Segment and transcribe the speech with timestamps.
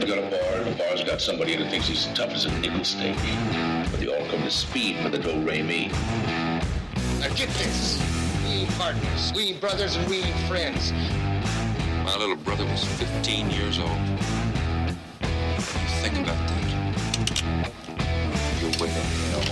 [0.00, 2.58] I've got a bar, and the bar's got somebody who thinks he's tough as a
[2.60, 3.18] nickel steak.
[3.90, 5.88] But they all come to speed for the do re mi.
[7.18, 8.00] Now get this.
[8.42, 9.30] We ain't partners.
[9.36, 10.92] We ain't brothers and we ain't friends.
[12.02, 13.90] My little brother was 15 years old.
[16.00, 16.64] Think about that.
[18.62, 19.42] You're way to hell.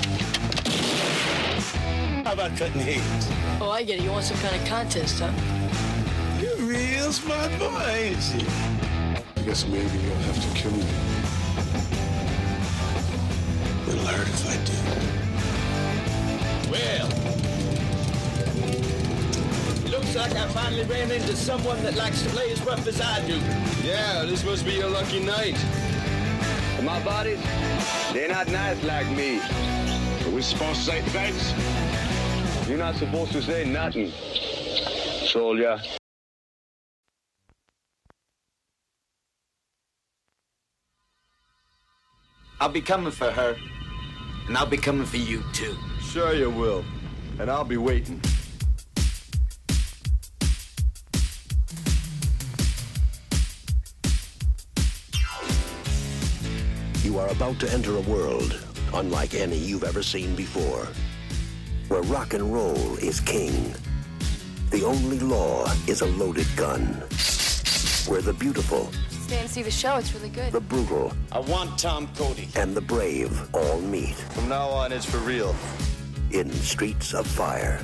[2.25, 3.29] How about cutting heads?
[3.61, 4.03] Oh, I get it.
[4.03, 5.31] You want some kind of contest, huh?
[6.41, 8.78] You're real smart boy, ain't you?
[9.49, 10.85] I guess maybe you'll have to kill me.
[13.89, 14.77] It'll hurt if I do.
[16.71, 17.09] Well,
[19.91, 23.27] looks like I finally ran into someone that likes to play as rough as I
[23.27, 23.41] do.
[23.83, 25.57] Yeah, this must be your lucky night.
[26.77, 27.41] And my buddies,
[28.13, 29.41] they're not nice like me.
[30.27, 31.55] Are we supposed to say thanks?
[32.69, 34.13] You're not supposed to say nothing,
[35.27, 35.81] soldier.
[42.61, 43.57] I'll be coming for her,
[44.49, 45.77] and I'll be coming for you too.
[46.01, 46.85] Sure you will.
[47.39, 48.21] And I'll be waiting.
[57.05, 58.61] You are about to enter a world
[58.93, 60.89] unlike any you've ever seen before,
[61.87, 63.73] where rock and roll is king.
[64.71, 66.87] The only law is a loaded gun.
[68.09, 68.91] Where the beautiful,
[69.29, 69.97] Stay and see the show.
[69.99, 70.53] It's really good.
[70.53, 72.49] the brutal, I want Tom Cody.
[72.57, 75.55] and the brave all meet From now on, it's for real.
[76.31, 77.79] in Streets of Fire.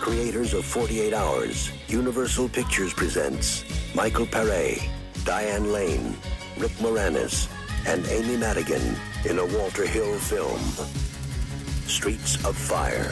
[0.00, 4.82] Creators of 48 Hours, Universal Pictures presents Michael Paré,
[5.26, 6.16] Diane Lane,
[6.56, 7.52] Rick Moranis,
[7.86, 8.96] and Amy Madigan
[9.28, 10.58] in a Walter Hill film,
[11.86, 13.10] Streets of Fire.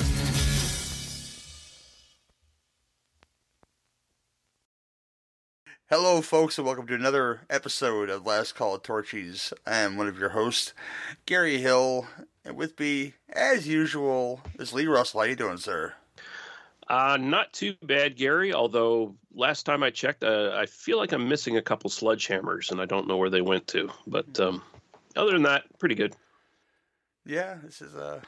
[5.91, 9.53] Hello, folks, and welcome to another episode of Last Call of Torchy's.
[9.67, 10.73] I am one of your hosts,
[11.27, 12.07] Gary Hill,
[12.47, 15.21] and with me, as usual, is Lee Russell.
[15.21, 15.93] How you doing, sir?
[16.89, 18.53] Uh, not too bad, Gary.
[18.53, 22.81] Although last time I checked, uh, I feel like I'm missing a couple sledgehammers, and
[22.81, 23.91] I don't know where they went to.
[24.07, 24.63] But um,
[25.17, 26.15] other than that, pretty good.
[27.27, 28.21] Yeah, this is uh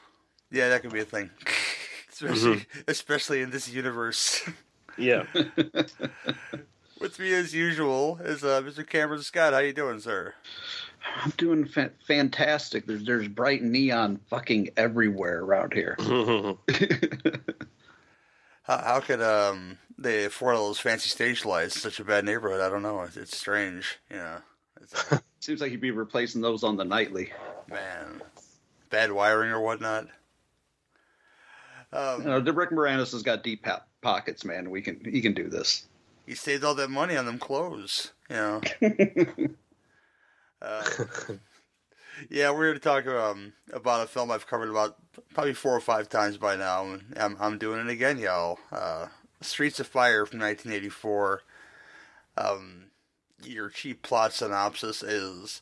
[0.51, 1.31] yeah, that could be a thing.
[2.11, 4.47] especially especially in this universe.
[4.97, 5.23] Yeah.
[7.01, 8.87] with me as usual is uh, Mr.
[8.87, 9.53] Cameron Scott.
[9.53, 10.35] How you doing, sir?
[11.23, 12.85] I'm doing fa- fantastic.
[12.85, 15.97] There's there's bright neon fucking everywhere around here.
[18.63, 22.25] How, how could um they afford all those fancy stage lights in such a bad
[22.25, 22.61] neighborhood?
[22.61, 23.01] I don't know.
[23.01, 24.37] It's, it's strange, you know.
[24.81, 27.31] It's, Seems like you'd be replacing those on the nightly.
[27.69, 28.21] man,
[28.89, 30.07] bad wiring or whatnot.
[31.93, 34.69] Um, Uh, the Rick Moranis has got deep po- pockets, man.
[34.69, 35.87] We can he can do this.
[36.25, 38.61] he saved all that money on them clothes, you know.
[40.61, 40.83] uh,
[42.29, 44.95] yeah, we're here to talk um, about a film I've covered about
[45.33, 46.85] probably four or five times by now.
[46.85, 48.59] and I'm, I'm doing it again, y'all.
[48.71, 49.07] Uh,
[49.41, 51.41] Streets of Fire from 1984.
[52.37, 52.85] Um,
[53.43, 55.61] your cheap plot synopsis is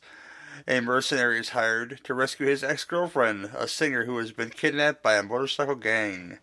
[0.68, 5.02] a mercenary is hired to rescue his ex girlfriend, a singer who has been kidnapped
[5.02, 6.38] by a motorcycle gang.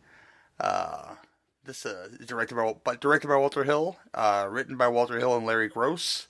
[0.59, 1.15] Uh,
[1.63, 5.45] this uh, is directed by, directed by Walter Hill, uh, written by Walter Hill and
[5.45, 6.27] Larry Gross.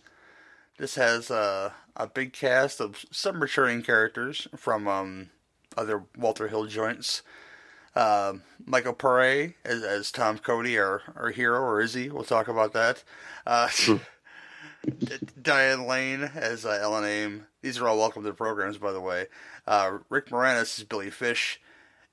[0.77, 5.29] This has uh, a big cast of some returning characters from um,
[5.77, 7.21] other Walter Hill joints.
[7.95, 12.09] Um, Michael Pare as, as Tom Cody, our, our hero, or is he?
[12.09, 13.03] We'll talk about that.
[13.45, 13.69] Uh,
[15.41, 17.47] Diane Lane as uh, Ellen Aim.
[17.61, 19.27] These are all welcome to the programs, by the way.
[19.65, 21.59] Uh, Rick Moranis as Billy Fish.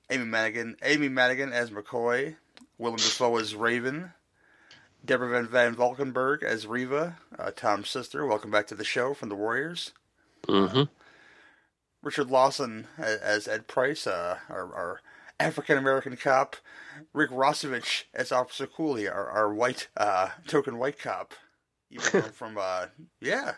[0.09, 2.35] Amy Madigan, Amy Madigan as McCoy.
[2.77, 4.11] Willem Dafoe as Raven.
[5.05, 7.17] Deborah Van, Van Valkenburgh as Riva.
[7.37, 8.25] Uh, Tom's sister.
[8.25, 9.91] Welcome back to the show from the Warriors.
[10.47, 10.83] Mm-hmm.
[12.05, 15.01] Richard Lawson as, Ed Price, uh, our, our
[15.39, 16.55] African American cop.
[17.13, 21.33] Rick Rossovich as Officer Cooley, our, our white uh, token white cop.
[22.33, 22.85] From uh,
[23.21, 23.53] yeah,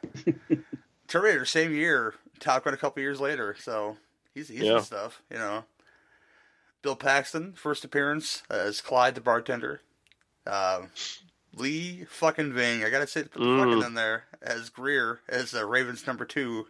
[1.07, 3.55] Terminator same year, Top Gun a couple years later.
[3.59, 3.97] So
[4.33, 4.79] he's he's Yeah.
[4.81, 5.65] stuff, you know.
[6.83, 9.81] Bill Paxton first appearance as Clyde the bartender.
[10.45, 10.89] Um,
[11.55, 13.59] Lee fucking Ving, I gotta say put the Mm.
[13.59, 16.67] fucking in there as Greer as uh, Ravens number two.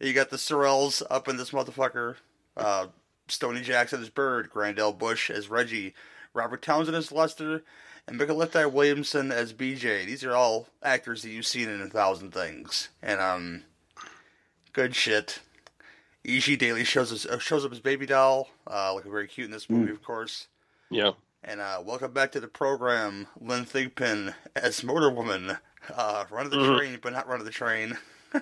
[0.00, 2.16] You got the Sorels up in this motherfucker.
[2.56, 2.88] Uh,
[3.28, 4.92] Stony Jackson as Bird, Grand L.
[4.92, 5.94] Bush as Reggie,
[6.34, 7.62] Robert Townsend as Lester,
[8.06, 10.04] and Mykelti Williamson as BJ.
[10.06, 13.62] These are all actors that you've seen in a thousand things, and um,
[14.72, 15.40] good shit.
[16.26, 16.56] E.G.
[16.56, 19.68] Daily shows us uh, shows up as Baby Doll, uh, looking very cute in this
[19.68, 20.46] movie, of course.
[20.90, 21.12] Yeah.
[21.42, 25.58] And uh, welcome back to the program, Lynn Thigpen as Motor Woman,
[25.94, 26.78] uh, running the Mhm.
[26.78, 27.98] train, but not running the train.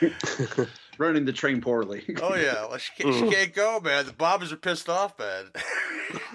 [0.98, 2.04] Running the train poorly.
[2.22, 4.06] Oh yeah, well, she, can't, she can't go, man.
[4.06, 5.50] The Bombers are pissed off, man.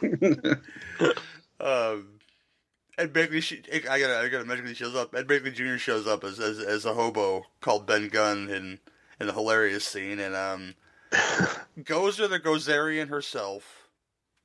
[1.60, 2.08] um,
[2.98, 5.16] Ed she, I gotta, I gotta mention he shows up.
[5.16, 5.78] Ed Begley Jr.
[5.78, 8.80] shows up as, as as a hobo called Ben Gunn in
[9.20, 10.76] in a hilarious scene, and um,
[11.80, 13.88] Gozer the Gozerian herself,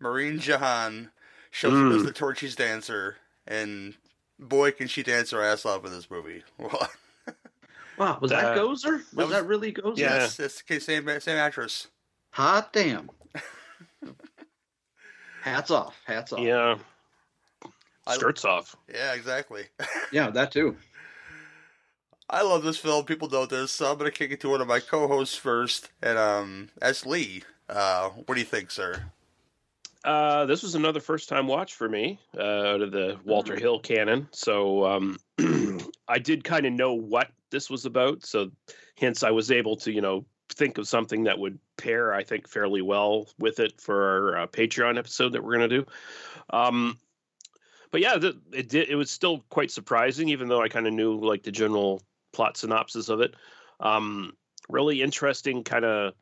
[0.01, 1.11] Marine Jahan,
[1.51, 2.07] shows up as Mm.
[2.07, 3.17] the Torchy's dancer,
[3.47, 3.95] and
[4.39, 6.43] boy, can she dance her ass off in this movie.
[7.99, 9.15] Well, Wow, was that, That- Gozer?
[9.15, 9.99] Was that, really Gozer?
[9.99, 11.89] Yes, it's the same same actress.
[12.31, 13.11] Hot damn.
[15.43, 15.97] hats off.
[16.05, 16.41] Hats off.
[16.41, 16.77] Yeah.
[18.09, 18.77] Skirts off.
[18.93, 19.65] Yeah, exactly.
[20.13, 20.77] Yeah, that too.
[22.31, 23.05] I love this film.
[23.05, 26.17] People know this, so I'm gonna kick it to one of my co-hosts first, and
[26.17, 27.43] um, that's Lee.
[27.69, 29.03] Uh, what do you think, sir?
[30.05, 33.81] Uh, this was another first time watch for me uh, out of the Walter Hill
[33.81, 34.29] canon.
[34.31, 35.19] So um,
[36.09, 38.25] I did kind of know what this was about.
[38.25, 38.51] So
[38.97, 42.49] hence I was able to, you know, think of something that would pair, I think,
[42.49, 45.87] fairly well with it for our uh, Patreon episode that we're going to do.
[46.51, 46.99] Um,
[47.91, 48.89] but yeah, th- it did.
[48.89, 52.57] It was still quite surprising, even though I kind of knew like the general plot
[52.57, 53.35] synopsis of it.
[53.81, 54.35] Um,
[54.69, 56.15] really interesting kind of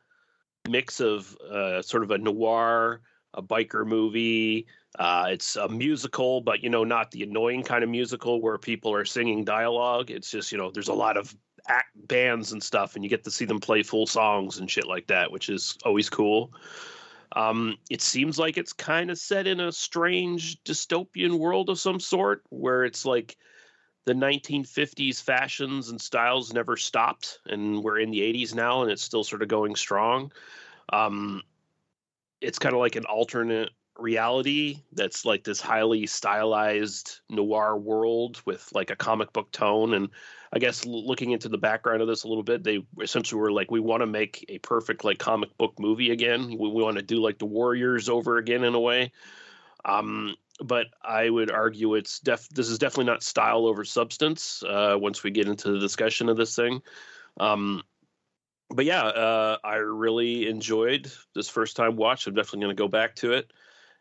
[0.68, 3.00] mix of uh, sort of a noir,
[3.32, 4.66] a biker movie.
[4.98, 8.94] Uh, it's a musical, but you know, not the annoying kind of musical where people
[8.94, 10.10] are singing dialogue.
[10.10, 11.34] It's just you know, there's a lot of
[11.66, 14.86] act bands and stuff, and you get to see them play full songs and shit
[14.86, 16.52] like that, which is always cool.
[17.34, 21.98] Um, it seems like it's kind of set in a strange dystopian world of some
[21.98, 23.36] sort, where it's like
[24.04, 29.02] the 1950s fashions and styles never stopped, and we're in the 80s now, and it's
[29.02, 30.30] still sort of going strong.
[30.92, 31.42] Um,
[32.40, 38.68] it's kind of like an alternate reality that's like this highly stylized noir world with
[38.72, 39.94] like a comic book tone.
[39.94, 40.08] And
[40.52, 43.72] i guess looking into the background of this a little bit they essentially were like
[43.72, 46.48] we want to make a perfect like comic book movie again.
[46.48, 49.12] We, we want to do like the warriors over again in a way.
[49.84, 54.96] Um but i would argue it's def this is definitely not style over substance uh
[54.96, 56.80] once we get into the discussion of this thing.
[57.38, 57.82] Um
[58.70, 62.26] but yeah, uh, I really enjoyed this first time watch.
[62.26, 63.52] I'm definitely going to go back to it,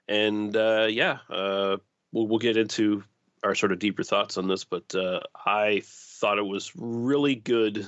[0.08, 1.78] and uh, yeah, uh,
[2.12, 3.04] we'll we'll get into
[3.44, 4.64] our sort of deeper thoughts on this.
[4.64, 7.88] But uh, I thought it was really good.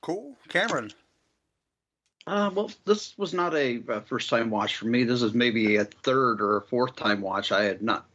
[0.00, 0.92] Cool, Cameron.
[2.26, 5.02] Uh, well, this was not a, uh first time watch for me.
[5.02, 7.52] This is maybe a third or a fourth time watch.
[7.52, 8.06] I had not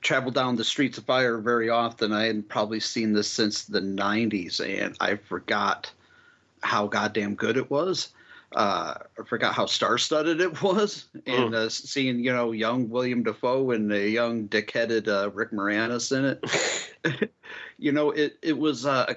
[0.00, 2.12] traveled down the streets of fire very often.
[2.12, 5.92] I hadn't probably seen this since the 90s, and I forgot
[6.62, 8.08] how goddamn good it was.
[8.54, 13.70] Uh, I forgot how star-studded it was, and uh, seeing you know young William Dafoe
[13.70, 17.32] and a young dick-headed uh, Rick Moranis in it.
[17.78, 19.12] you know, it it was uh,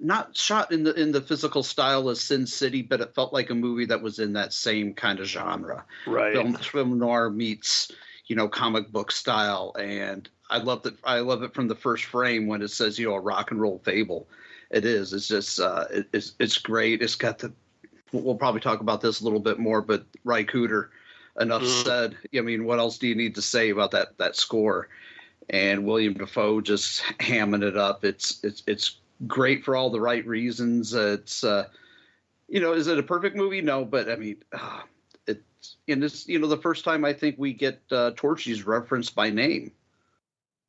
[0.00, 3.50] not shot in the in the physical style of Sin City, but it felt like
[3.50, 5.84] a movie that was in that same kind of genre.
[6.06, 6.34] Right.
[6.34, 7.90] Film, film noir meets
[8.26, 10.94] you know comic book style, and I love it.
[11.04, 13.60] I love it from the first frame when it says you know a rock and
[13.60, 14.28] roll fable.
[14.70, 15.12] It is.
[15.12, 15.60] It's just.
[15.60, 17.02] Uh, it, it's it's great.
[17.02, 17.52] It's got the.
[18.12, 20.88] We'll probably talk about this a little bit more, but Ry Cooder,
[21.40, 21.84] enough Mm.
[21.84, 22.16] said.
[22.36, 24.88] I mean, what else do you need to say about that that score?
[25.50, 28.04] And William Dafoe just hamming it up.
[28.04, 30.94] It's it's it's great for all the right reasons.
[30.94, 31.66] Uh, it's uh,
[32.48, 33.60] you know, is it a perfect movie?
[33.60, 34.82] No, but I mean, uh,
[35.26, 39.14] it's in this, you know, the first time I think we get uh, Torchy's referenced
[39.14, 39.72] by name.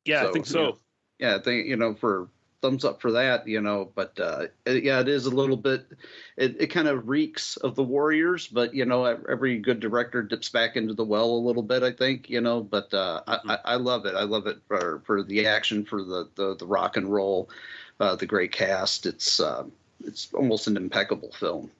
[0.04, 0.78] Yeah, I think so.
[1.18, 2.28] yeah, I think you know for
[2.60, 3.90] thumbs up for that, you know.
[3.94, 5.86] But uh, yeah, it is a little bit.
[6.36, 10.48] It, it kind of reeks of the Warriors, but you know, every good director dips
[10.48, 11.82] back into the well a little bit.
[11.82, 14.14] I think you know, but uh, I, I, I love it.
[14.14, 17.48] I love it for for the action, for the the, the rock and roll,
[18.00, 19.06] uh, the great cast.
[19.06, 19.64] It's uh,
[20.04, 21.70] it's almost an impeccable film.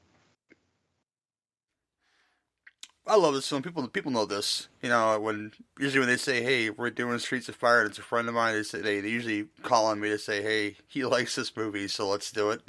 [3.08, 3.62] I love this film.
[3.62, 4.68] People people know this.
[4.82, 7.98] You know, when usually when they say, "Hey, we're doing Streets of Fire," and it's
[7.98, 8.54] a friend of mine.
[8.54, 11.88] They say they, they usually call on me to say, "Hey, he likes this movie,
[11.88, 12.60] so let's do it."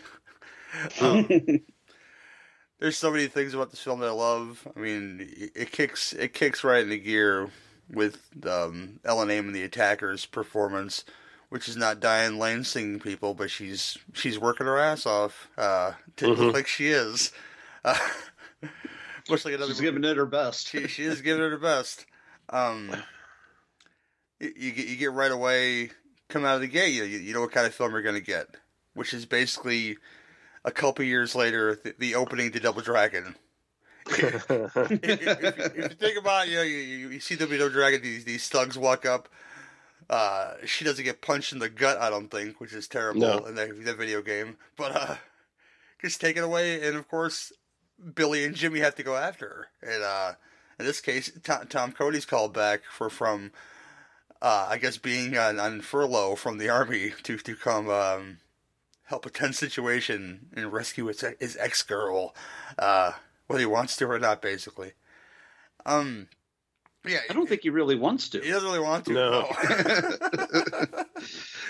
[1.01, 1.27] um,
[2.79, 4.67] there's so many things about this film that I love.
[4.75, 7.49] I mean, it, kicks it kicks right into gear
[7.91, 11.03] with um, Ellen Aim and the Attackers performance,
[11.49, 15.93] which is not Diane Lane singing people, but she's she's working her ass off uh,
[16.17, 16.37] to Mhm.
[16.37, 17.31] look like she is.
[17.85, 17.95] Uh,
[19.29, 20.67] much like another She's giving it her best.
[20.69, 22.05] she, she is giving it her best.
[22.49, 22.91] Um,
[24.39, 25.91] you, you get you get right away,
[26.29, 28.21] come out of the gate, you you know what kind of film you're going to
[28.21, 28.47] get,
[28.93, 29.97] which is basically
[30.65, 33.35] a couple years later the, the opening to Double Dragon.
[34.07, 36.77] if, if, if you think about it, you know, you,
[37.09, 39.29] you, see Double Dragon, these these thugs walk up.
[40.09, 43.37] Uh, she doesn't get punched in the gut, I don't think, which is terrible No.
[43.45, 44.57] in that, that video game.
[44.75, 45.15] But uh,
[46.01, 47.53] gets taken away, and of course,
[48.15, 49.67] Billy and Jimmy have to go after her.
[49.93, 50.31] And uh,
[50.79, 53.51] in this case, Tom, Tom Cody's called back for from,
[54.41, 58.37] uh, I guess, being on, on furlough from the army to to come um,
[59.05, 62.35] help a tense situation and rescue his, his ex girl,
[62.77, 63.11] uh,
[63.47, 64.93] whether he wants to or not, basically.
[65.85, 66.27] Um,
[67.05, 68.41] yeah, I don't think he really wants to.
[68.41, 69.13] he doesn't really want to.
[69.13, 69.47] No.
[69.59, 71.05] I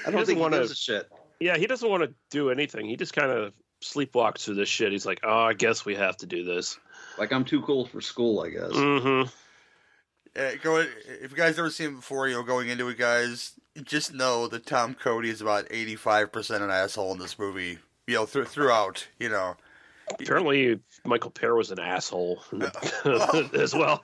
[0.06, 1.10] don't doesn't think he wanna- gives a shit.
[1.40, 2.86] Yeah, he doesn't want to do anything.
[2.90, 4.92] He just kind of sleepwalks through this shit.
[4.92, 6.78] He's like, "Oh, I guess we have to do this."
[7.18, 8.72] Like I'm too cool for school, I guess.
[8.72, 9.30] Mm-hmm.
[10.40, 13.54] Uh, go if you guys ever seen him before, you know, going into it, guys,
[13.84, 17.80] just know that Tom Cody is about eighty five percent an asshole in this movie.
[18.08, 19.56] You know, th- throughout, you know.
[20.12, 22.42] Apparently, Michael Paré was an asshole
[23.54, 24.04] as well.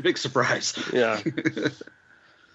[0.00, 0.78] Big surprise.
[0.92, 1.20] Yeah.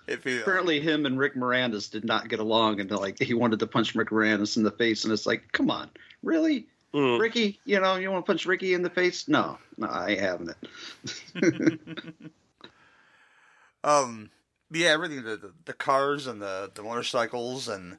[0.07, 3.95] Apparently, him and Rick Moranis did not get along, and like he wanted to punch
[3.95, 5.89] Rick Moranis in the face, and it's like, come on,
[6.21, 7.19] really, Mm.
[7.19, 7.59] Ricky?
[7.65, 9.27] You know, you want to punch Ricky in the face?
[9.27, 10.49] No, no, I ain't having
[11.33, 11.79] it.
[13.83, 14.29] Um,
[14.71, 17.97] yeah, everything the, the the cars and the the motorcycles and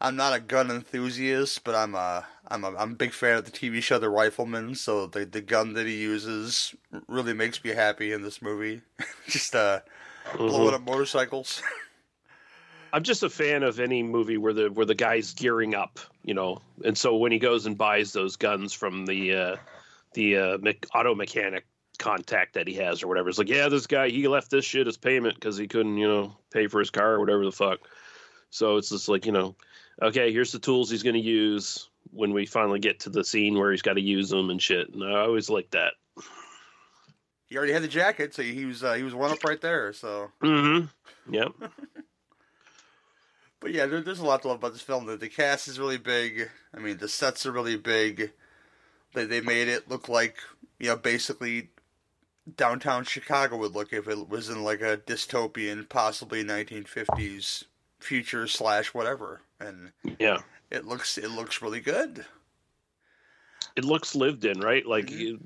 [0.00, 3.44] I'm not a gun enthusiast, but I'm a I'm a I'm a big fan of
[3.44, 4.74] the TV show The Rifleman.
[4.76, 6.74] So the the gun that he uses
[7.08, 8.82] really makes me happy in this movie.
[9.28, 9.80] Just uh,
[10.36, 10.74] blowing Mhm.
[10.74, 11.62] up motorcycles.
[12.92, 16.34] I'm just a fan of any movie where the where the guy's gearing up, you
[16.34, 16.60] know.
[16.84, 19.56] And so when he goes and buys those guns from the uh,
[20.14, 21.66] the uh, mech- auto mechanic
[22.00, 24.88] contact that he has or whatever, it's like, yeah, this guy he left this shit
[24.88, 27.78] as payment because he couldn't, you know, pay for his car or whatever the fuck.
[28.50, 29.54] So it's just like, you know,
[30.02, 33.56] okay, here's the tools he's going to use when we finally get to the scene
[33.56, 34.92] where he's got to use them and shit.
[34.92, 35.92] And I always like that.
[37.50, 39.92] He already had the jacket, so he was uh, he was one up right there.
[39.92, 41.34] So, Mm-hmm.
[41.34, 41.52] Yep.
[43.60, 45.06] but yeah, there, there's a lot to love about this film.
[45.06, 46.48] The, the cast is really big.
[46.74, 48.32] I mean, the sets are really big.
[49.14, 50.36] They they made it look like
[50.78, 51.68] you know basically
[52.56, 57.64] downtown Chicago would look if it was in like a dystopian, possibly 1950s
[57.98, 59.42] future slash whatever.
[59.60, 60.38] And Yeah.
[60.70, 62.24] it looks it looks really good.
[63.76, 64.86] it looks lived in, right?
[64.86, 65.40] Like, you-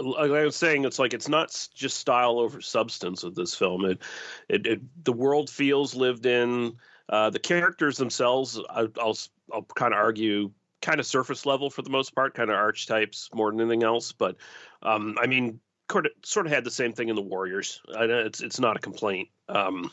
[0.00, 3.84] like I was saying, it's like it's not just style over substance of this film.
[3.84, 4.02] It,
[4.48, 6.76] it, it the world feels lived in.
[7.08, 11.68] Uh, the characters themselves, I, I'll s- I'll kind of argue, kind of surface level
[11.68, 14.12] for the most part, kind of archetypes more than anything else.
[14.12, 14.36] But
[14.82, 17.80] um, I mean, sort of, sort of had the same thing in the Warriors.
[17.96, 19.28] I, it's it's not a complaint.
[19.48, 19.90] Um,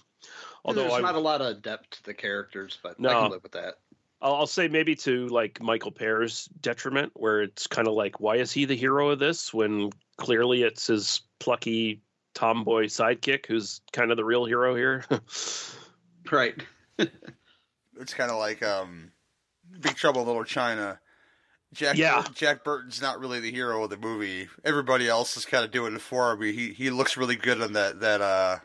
[0.64, 3.44] although There's I, not a lot of depth to the characters, but I can live
[3.44, 3.80] with that.
[4.22, 8.38] I'll, I'll say maybe to like Michael Paré's detriment, where it's kind of like, why
[8.38, 12.02] is he the hero of this when clearly it's his plucky
[12.34, 15.06] tomboy sidekick who's kind of the real hero here?
[16.32, 16.56] right.
[18.00, 19.12] It's kind of like um,
[19.80, 21.00] Big Trouble in Little China.
[21.74, 22.24] Jack Yeah.
[22.34, 24.48] Jack Burton's not really the hero of the movie.
[24.64, 26.42] Everybody else is kind of doing it for him.
[26.42, 28.58] He he looks really good on that that uh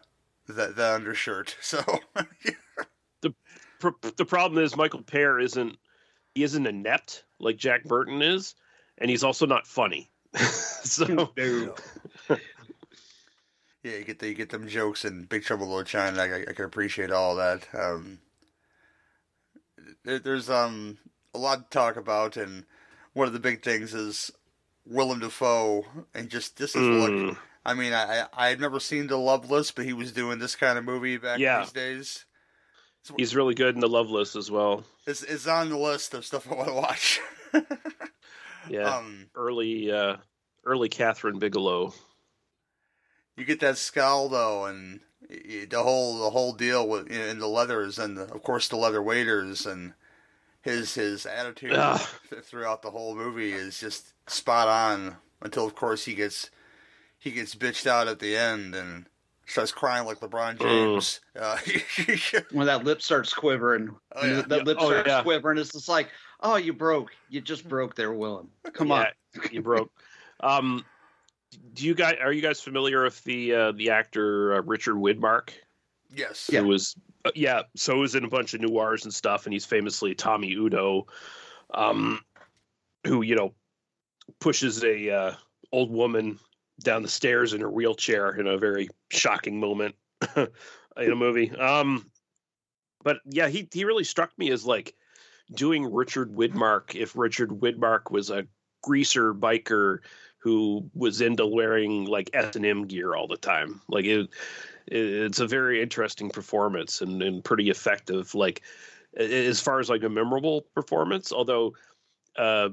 [0.49, 1.57] that that undershirt.
[1.63, 1.83] So
[3.23, 3.29] Pr-
[4.17, 5.77] the problem is Michael Paré isn't
[6.35, 8.55] he isn't inept like Jack Burton is,
[8.99, 10.11] and he's also not funny.
[10.39, 12.37] so yeah,
[13.97, 16.21] you get the, you get them jokes in Big Trouble in Little China.
[16.23, 17.67] I, I can appreciate all that.
[17.75, 18.19] Um,
[20.05, 20.99] there, there's um
[21.35, 22.65] a lot to talk about, and
[23.13, 24.31] one of the big things is
[24.87, 25.85] Willem Dafoe
[26.15, 27.29] and just this is Mm.
[27.29, 27.39] look.
[27.65, 30.79] I mean, I I had never seen The Loveless, but he was doing this kind
[30.79, 31.59] of movie back Yeah.
[31.59, 32.25] in these days.
[33.17, 34.85] He's really good in The Loveless as well.
[35.07, 37.21] It's it's on the list of stuff I want to watch.
[38.71, 40.19] Yeah, Um, early uh,
[40.65, 41.93] early Kathryn Bigelow.
[43.37, 47.99] you get that scowl though, and the whole the whole deal with in the leathers,
[47.99, 49.95] and the, of course the leather waiters, and
[50.63, 52.01] his his attitude Ugh.
[52.45, 55.17] throughout the whole movie is just spot on.
[55.41, 56.49] Until of course he gets
[57.19, 59.07] he gets bitched out at the end and
[59.53, 61.21] starts crying like LeBron James.
[61.39, 61.59] Uh,
[62.53, 64.43] when that lip starts quivering, Oh, yeah.
[64.49, 65.23] that lip Oh, starts yeah.
[65.23, 66.09] quivering, it's just like,
[66.41, 67.11] oh, you broke.
[67.29, 68.49] You just broke there, Willem.
[68.73, 69.07] Come on.
[69.51, 69.91] You broke.
[70.41, 70.85] Um,
[71.75, 75.51] do you guys are you guys familiar with the uh, the actor uh, Richard Widmark?
[76.15, 79.45] yes, Who was uh, yeah, so he was in a bunch of noirs and stuff,
[79.47, 81.07] and he's famously Tommy Udo,
[81.75, 82.21] um,
[83.07, 83.55] who you know
[84.41, 85.35] pushes a uh,
[85.73, 86.39] old woman
[86.81, 89.95] down the stairs in her wheelchair in a very shocking moment
[90.37, 90.49] in
[90.97, 91.51] a movie.
[91.53, 92.11] Um,
[93.05, 94.95] but yeah, he he really struck me as like
[95.55, 98.47] doing Richard Widmark if Richard Widmark was a
[98.83, 99.99] greaser biker
[100.39, 103.81] who was into wearing like S and M gear all the time.
[103.89, 104.29] Like it,
[104.87, 108.35] it, it's a very interesting performance and, and pretty effective.
[108.35, 108.63] Like
[109.17, 111.75] as far as like a memorable performance, although
[112.37, 112.71] uh,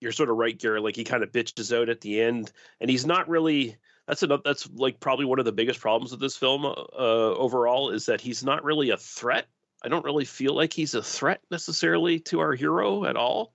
[0.00, 0.80] you're sort of right, Gary.
[0.80, 3.76] Like he kind of bitches out at the end, and he's not really.
[4.06, 4.42] That's enough.
[4.44, 8.20] That's like probably one of the biggest problems with this film uh, overall is that
[8.20, 9.46] he's not really a threat.
[9.82, 13.52] I don't really feel like he's a threat necessarily to our hero at all.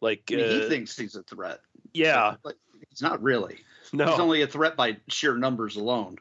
[0.00, 1.60] Like I mean, uh, he thinks he's a threat.
[1.92, 2.54] yeah, But
[2.88, 3.58] he's not really.
[3.92, 6.16] no, He's only a threat by sheer numbers alone.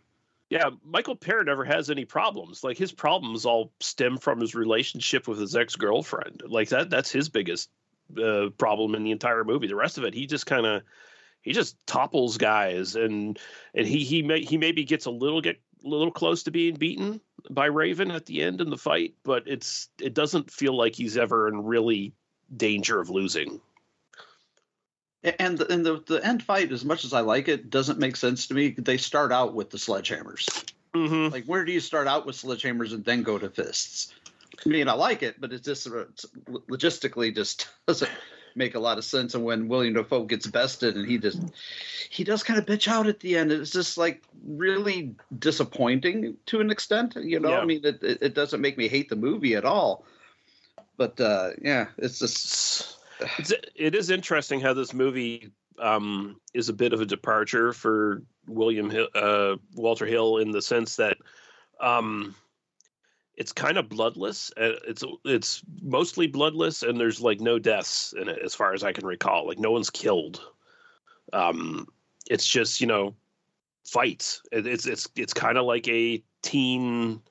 [0.50, 2.64] Yeah, Michael Paré never has any problems.
[2.64, 6.42] Like his problems all stem from his relationship with his ex girlfriend.
[6.48, 7.70] Like that that's his biggest
[8.22, 9.68] uh, problem in the entire movie.
[9.68, 10.84] The rest of it, he just kind of
[11.42, 13.40] he just topples guys and
[13.74, 16.76] and he he may he maybe gets a little get a little close to being
[16.76, 20.96] beaten by Raven at the end in the fight, but it's it doesn't feel like
[20.96, 22.14] he's ever in really
[22.56, 23.62] danger of losing.
[25.40, 28.16] And the, and the the end fight, as much as I like it, doesn't make
[28.16, 28.70] sense to me.
[28.70, 30.74] They start out with the sledgehammers.
[30.94, 31.34] Mm-hmm.
[31.34, 34.14] Like, where do you start out with sledgehammers and then go to fists?
[34.66, 38.12] I mean, I like it, but it just logistically just doesn't
[38.56, 39.36] make a lot of sense.
[39.36, 41.42] And when William Dafoe gets bested, and he just
[42.10, 46.60] he does kind of bitch out at the end, it's just like really disappointing to
[46.60, 47.16] an extent.
[47.16, 47.60] You know, Yeah.
[47.60, 50.06] I mean, it, it it doesn't make me hate the movie at all.
[50.98, 52.98] But uh, yeah, it's just
[53.38, 58.24] it's, it is interesting how this movie um, is a bit of a departure for
[58.48, 61.18] William Hill, uh, Walter Hill in the sense that
[61.80, 62.36] um,
[63.38, 64.52] it's kind of bloodless.
[64.58, 68.84] Uh, It's it's mostly bloodless, and there's like no deaths in it, as far as
[68.84, 69.48] I can recall.
[69.48, 70.42] Like no one's killed.
[71.32, 71.88] Um,
[72.30, 73.16] it's just you know
[73.86, 74.42] fights.
[74.52, 77.22] It, it's it's it's kind of like a teen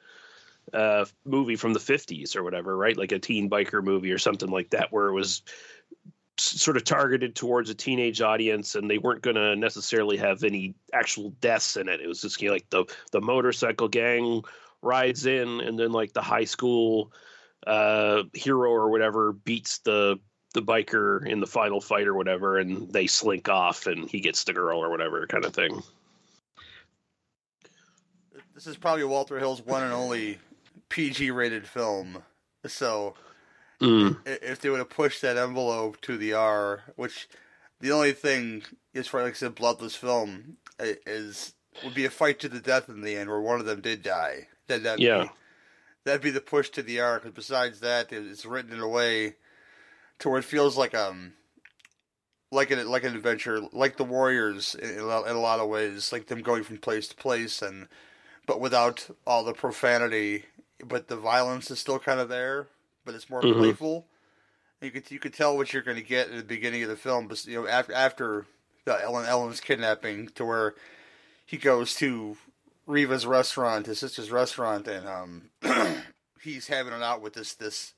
[0.75, 4.51] uh movie from the 50s or whatever right like a teen biker movie or something
[4.51, 5.43] like that where it was
[6.39, 10.75] sort of targeted towards a teenage audience and they weren't going to necessarily have any
[10.93, 14.43] actual deaths in it it was just you know, like the the motorcycle gang
[14.87, 17.13] rides in and then like the high school
[17.67, 20.19] uh hero or whatever beats the
[20.55, 24.45] the biker in the final fight or whatever and they slink off and he gets
[24.45, 25.83] the girl or whatever kind of thing
[28.55, 30.39] This is probably Walter Hill's one and only
[30.89, 32.23] PG rated film.
[32.67, 33.15] So
[33.81, 34.17] Mm.
[34.25, 37.29] if they would have pushed that envelope to the R, which
[37.81, 38.63] the only thing
[38.95, 41.53] as far like I said, bloodless film is
[41.85, 44.03] would be a fight to the death in the end, where one of them did
[44.03, 44.49] die.
[44.69, 45.29] That that Yeah.
[46.05, 46.97] that'd be the push to the.
[46.97, 49.37] Because besides that, it's written in a way
[50.19, 51.35] to where it feels like um
[52.51, 55.69] like an like an adventure, like the Warriors in a lot, in a lot of
[55.69, 57.89] ways, like them going from place to place, and
[58.47, 60.45] but without all the profanity.
[60.85, 62.69] But the violence is still kind of there,
[63.05, 63.59] but it's more Mhm.
[63.59, 64.07] playful.
[64.81, 66.97] You could you could tell what you're going to get at the beginning of the
[66.97, 68.47] film, but you know after after
[68.85, 70.75] the Ellen Ellen's kidnapping, to where
[71.47, 72.37] he goes to
[72.87, 75.51] Riva's restaurant, his sister's restaurant, and um,
[76.43, 77.95] he's having it out with this this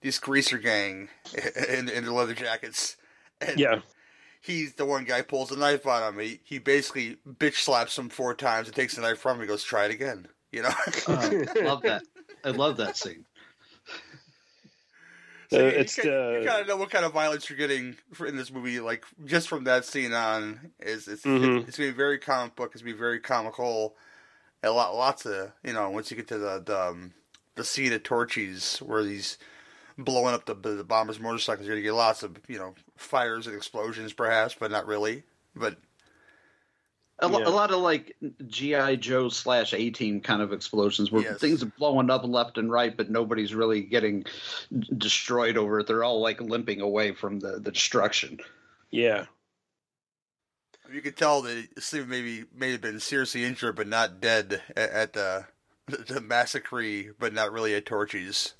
[0.00, 1.08] this greaser gang
[1.68, 2.96] in in the leather jackets.
[3.40, 3.80] And yeah
[4.46, 6.20] he's the one guy pulls a knife on him.
[6.20, 9.42] He he basically bitch slaps him four times and takes the knife from him.
[9.42, 10.70] He goes, "Try it again." You know.
[11.08, 12.02] uh, love that.
[12.44, 13.26] I love that scene.
[15.50, 17.56] So Uh, you, it's, kind, uh, you kind of know what kind of violence you're
[17.58, 18.80] getting in this movie.
[18.80, 21.66] Like just from that scene on, is it's Mhm.
[21.68, 22.72] it's gonna be very comic book.
[22.74, 23.96] It's gonna be very comical.
[24.62, 25.90] A lot, lots of you know.
[25.90, 27.12] Once you get to the the, um,
[27.54, 29.38] the scene at Torchy's where these
[29.98, 31.66] blowing up the the bomber's motorcycles.
[31.66, 35.22] You're gonna get lots of you know fires and explosions, perhaps, but not really.
[35.54, 35.78] But
[37.20, 37.48] A, Yeah.
[37.48, 38.14] a lot of like
[38.46, 41.40] GI Joe slash A Team kind of explosions where Yes.
[41.40, 44.26] things are blowing up left and right, but nobody's really getting
[44.98, 45.86] destroyed over it.
[45.86, 48.38] They're all like limping away from the, the destruction.
[48.90, 49.26] Yeah.
[50.92, 54.90] you could tell that Steve maybe may have been seriously injured, but not dead at,
[54.90, 55.46] at the
[56.08, 58.54] the massacre, but not really at Torchy's.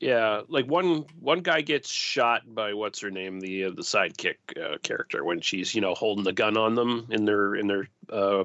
[0.00, 4.36] Yeah, like one one guy gets shot by what's her name, the uh, the sidekick
[4.56, 7.86] uh, character when she's you know holding the gun on them in their in their
[8.10, 8.44] uh,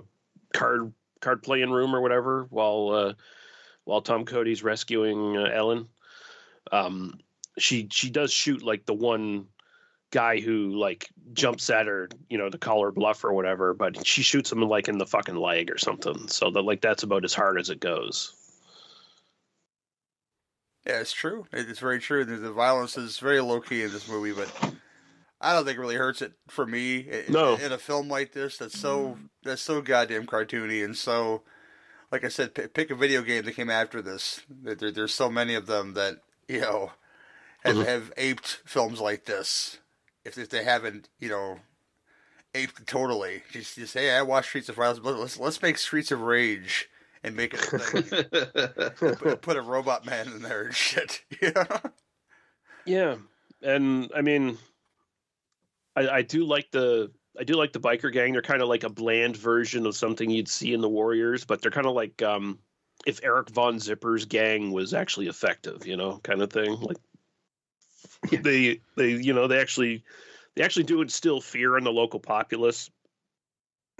[0.53, 0.91] card
[1.21, 3.13] card playing room or whatever while uh,
[3.85, 5.87] while Tom Cody's rescuing uh, Ellen.
[6.73, 7.19] Um,
[7.57, 9.47] she she does shoot like the one
[10.11, 14.05] guy who like jumps at her, you know, to call her bluff or whatever, but
[14.05, 16.27] she shoots him like in the fucking leg or something.
[16.27, 18.33] So that like that's about as hard as it goes.
[20.85, 21.45] Yeah, it's true.
[21.51, 22.25] It's very true.
[22.25, 24.73] The, the violence is very low key in this movie, but
[25.41, 26.97] I don't think it really hurts it for me.
[26.99, 27.55] In, No.
[27.55, 31.41] in a film like this, that's so that's so goddamn cartoony and so,
[32.11, 34.41] like I said, p- pick a video game that came after this.
[34.49, 36.17] There, there- there's so many of them that
[36.47, 36.91] you know
[37.63, 37.85] have, Mhm.
[37.87, 39.79] have aped films like this.
[40.23, 41.59] If, if they haven't, you know,
[42.53, 46.11] aped totally, just just hey, I watched Streets of Violence, but let's let's make Streets
[46.11, 46.89] of Rage
[47.25, 51.23] and make it a put, put a robot man in there and shit.
[51.41, 51.79] Yeah.
[52.85, 53.15] Yeah,
[53.63, 54.59] and I mean,
[55.95, 58.33] I, I do like the I do like the biker gang.
[58.33, 61.61] They're kind of like a bland version of something you'd see in the Warriors, but
[61.61, 62.59] they're kind of like um,
[63.07, 66.79] if Eric Von Zipper's gang was actually effective, you know, kind of thing.
[66.79, 66.97] Like
[68.43, 70.03] they they you know they actually
[70.55, 72.91] they actually do instill fear in the local populace,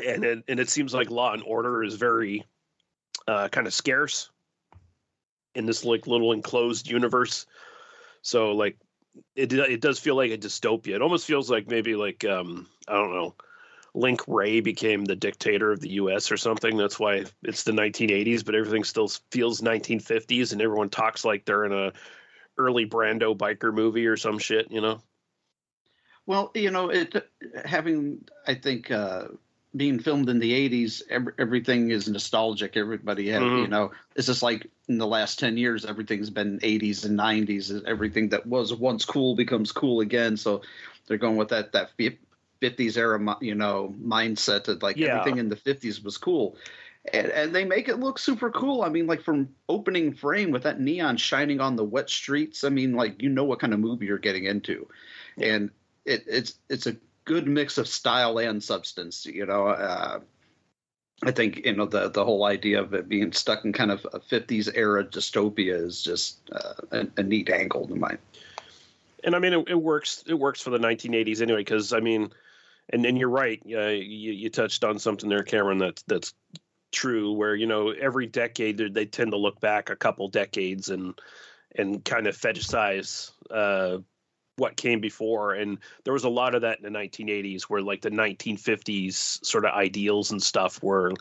[0.05, 2.45] and it, and it seems like law and order is very
[3.27, 4.29] uh, kind of scarce
[5.55, 7.45] in this like little enclosed universe.
[8.21, 8.77] So like
[9.35, 10.95] it it does feel like a dystopia.
[10.95, 13.35] It almost feels like maybe like um I don't know,
[13.93, 16.31] Link Wray became the dictator of the U.S.
[16.31, 16.77] or something.
[16.77, 21.65] That's why it's the 1980s, but everything still feels 1950s, and everyone talks like they're
[21.65, 21.93] in a
[22.57, 24.69] early Brando biker movie or some shit.
[24.69, 25.01] You know?
[26.25, 27.29] Well, you know, it
[27.63, 29.27] having I think uh,
[29.75, 32.77] being filmed in the '80s, every, everything is nostalgic.
[32.77, 33.61] Everybody had, Mhm.
[33.63, 37.83] you know, it's just like in the last ten years, everything's been '80s and '90s.
[37.85, 40.37] Everything that was once cool becomes cool again.
[40.37, 40.61] So
[41.07, 41.91] they're going with that that
[42.61, 45.07] '50s era, you know, mindset that like Yeah.
[45.07, 46.57] everything in the '50s was cool.
[47.13, 48.81] And, and they make it look super cool.
[48.81, 52.63] I mean, like from opening frame with that neon shining on the wet streets.
[52.63, 54.87] I mean, like you know what kind of movie you're getting into,
[55.37, 55.69] and
[56.05, 59.25] it, it's it's a good mix of style and substance.
[59.25, 60.19] You know, uh,
[61.23, 64.05] I think you know the the whole idea of it being stuck in kind of
[64.13, 68.17] a '50s era dystopia is just uh, a, a neat angle to mine.
[69.23, 70.23] and I mean it, it works.
[70.27, 72.31] It works for the 1980s anyway, because I mean,
[72.89, 73.61] and then you're right.
[73.65, 75.79] Uh, you you touched on something there, Cameron.
[75.79, 76.33] That's that's
[76.91, 77.33] true.
[77.33, 81.19] Where you know every decade they- tend to look back a couple decades and
[81.77, 83.97] and kind of fetishize uh,
[84.57, 85.53] what came before.
[85.53, 89.65] And there was a lot of that in the 1980s, where like the 1950s sort
[89.65, 91.11] of ideals and stuff were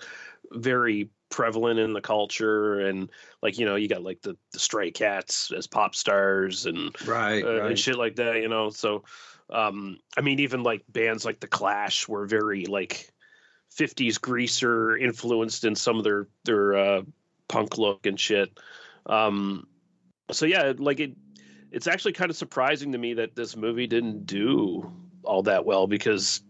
[0.53, 3.11] very prevalent in the culture and
[3.43, 7.43] like you know you got like the, the stray cats as pop stars and Right,
[7.43, 7.71] uh, right.
[7.71, 9.03] and shit like that you know so
[9.51, 13.11] um i mean even like bands like the clash were very like
[13.77, 17.03] 50s greaser influenced in some of their their uh
[17.49, 18.57] punk look and shit
[19.07, 19.67] um
[20.31, 21.17] so yeah like it
[21.75, 24.91] it's actually kind of surprising to me that this movie didn't do
[25.25, 26.41] all that well because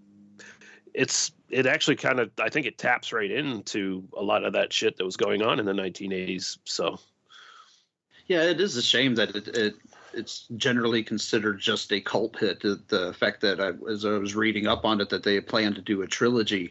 [0.93, 4.71] it's it actually kind of I think it taps right into a lot of that
[4.71, 6.59] shit that was going on in the 1980s.
[6.65, 6.99] So
[8.27, 9.75] Yeah, it is a shame that it, it
[10.13, 12.61] it's generally considered just a cult hit.
[12.61, 15.75] The, the fact that I, as I was reading up on it, that they plan
[15.75, 16.71] to do a trilogy,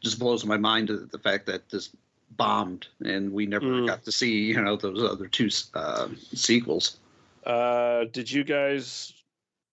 [0.00, 0.88] just blows my mind.
[0.88, 1.90] The the fact that this
[2.36, 3.86] bombed and we never Mm.
[3.86, 6.98] got to see you know those other two uh, sequels.
[7.44, 9.12] Uh did you guys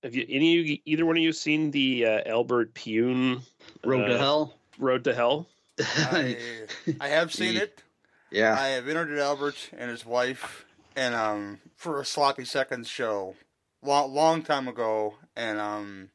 [0.04, 3.42] have you any of you, either one of you seen the uh, Albert Pyun
[3.84, 4.54] Road to uh, Hell.
[4.78, 5.48] Road to Hell?
[5.80, 6.38] I,
[7.02, 7.84] I have seen it.
[8.32, 8.56] Yeah.
[8.58, 13.36] I have interviewed Albert and his wife, and um, for a sloppy seconds show,
[13.84, 16.10] long long time ago, and um,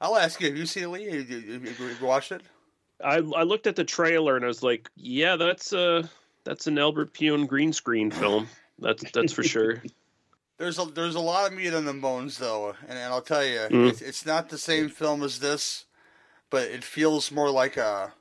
[0.00, 1.04] I'll ask you: Have you seen it, Lee?
[1.04, 2.42] Have you, have you- watched it?
[3.02, 6.06] I I looked at the trailer and I was like, yeah, that's uh
[6.44, 8.48] that's an Albert Pyun green screen film.
[8.78, 9.82] That's that's for sure.
[10.58, 13.44] There's a there's a lot of meat on the bones though, and, and I'll tell
[13.44, 13.88] you, Mm.
[13.90, 15.84] it's, it's not the same film as this,
[16.50, 18.12] but it feels more like a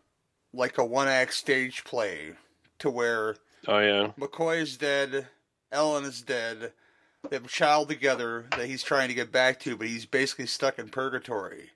[0.54, 2.34] like a one act stage play,
[2.80, 3.36] to where
[3.68, 4.12] Oh yeah.
[4.20, 5.28] McCoy is dead,
[5.72, 6.74] Ellen is dead,
[7.30, 10.48] they have a child together that he's trying to get back to, but he's basically
[10.48, 11.70] stuck in purgatory.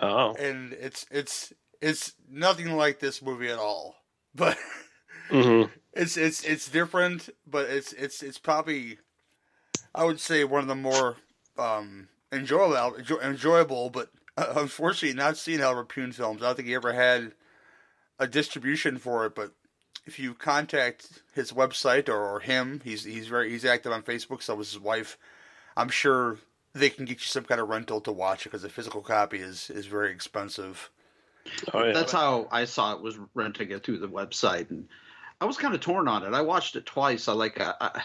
[0.00, 0.34] Oh.
[0.34, 3.96] And it's it's it's nothing like this movie at all.
[4.34, 4.58] But
[5.30, 5.70] Mm-hmm.
[5.94, 8.98] it's it's it's different, but it's it's it's probably
[9.94, 11.16] I would say one of the more
[11.58, 16.42] um, enjoyable enjoy- enjoyable, but uh, unfortunately not seen Albert Pyun films.
[16.42, 17.32] I don't think he ever had
[18.18, 19.52] a distribution for it, but
[20.06, 24.42] if you contact his website or, or him, he's he's very he's active on Facebook.
[24.42, 25.16] So was his wife.
[25.76, 26.38] I'm sure
[26.74, 29.38] they can get you some kind of rental to watch it because a physical copy
[29.38, 30.90] is is very expensive.
[31.72, 31.92] Oh, yeah.
[31.92, 34.88] That's how I saw it was renting it through the website, and
[35.40, 36.34] I was kind of torn on it.
[36.34, 37.28] I watched it twice.
[37.28, 38.02] I like I,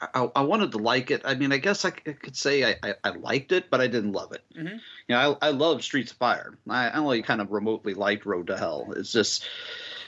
[0.00, 1.22] I, I, I wanted to like it.
[1.24, 4.12] I mean, I guess I, could say I, I, I liked it, but I didn't
[4.12, 4.42] love it.
[4.56, 4.72] Mhm.
[5.08, 6.58] You know, I, I love Streets of Fire.
[6.68, 8.92] I, I only kind of remotely liked Road to Hell.
[8.96, 9.44] It's just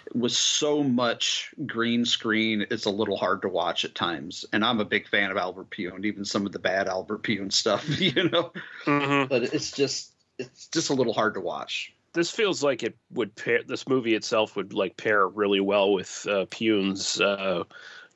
[0.06, 2.66] it was so much green screen.
[2.70, 5.70] It's a little hard to watch at times, and I'm a big fan of Albert
[5.70, 7.86] Pyun, even some of the bad Albert Pyun stuff.
[8.00, 8.52] You know,
[8.86, 9.28] Mhm.
[9.28, 11.92] but it's just it's just a little hard to watch.
[12.12, 13.62] This feels like it would pair.
[13.62, 17.62] This movie itself would like pair really well with uh, Pyun's uh,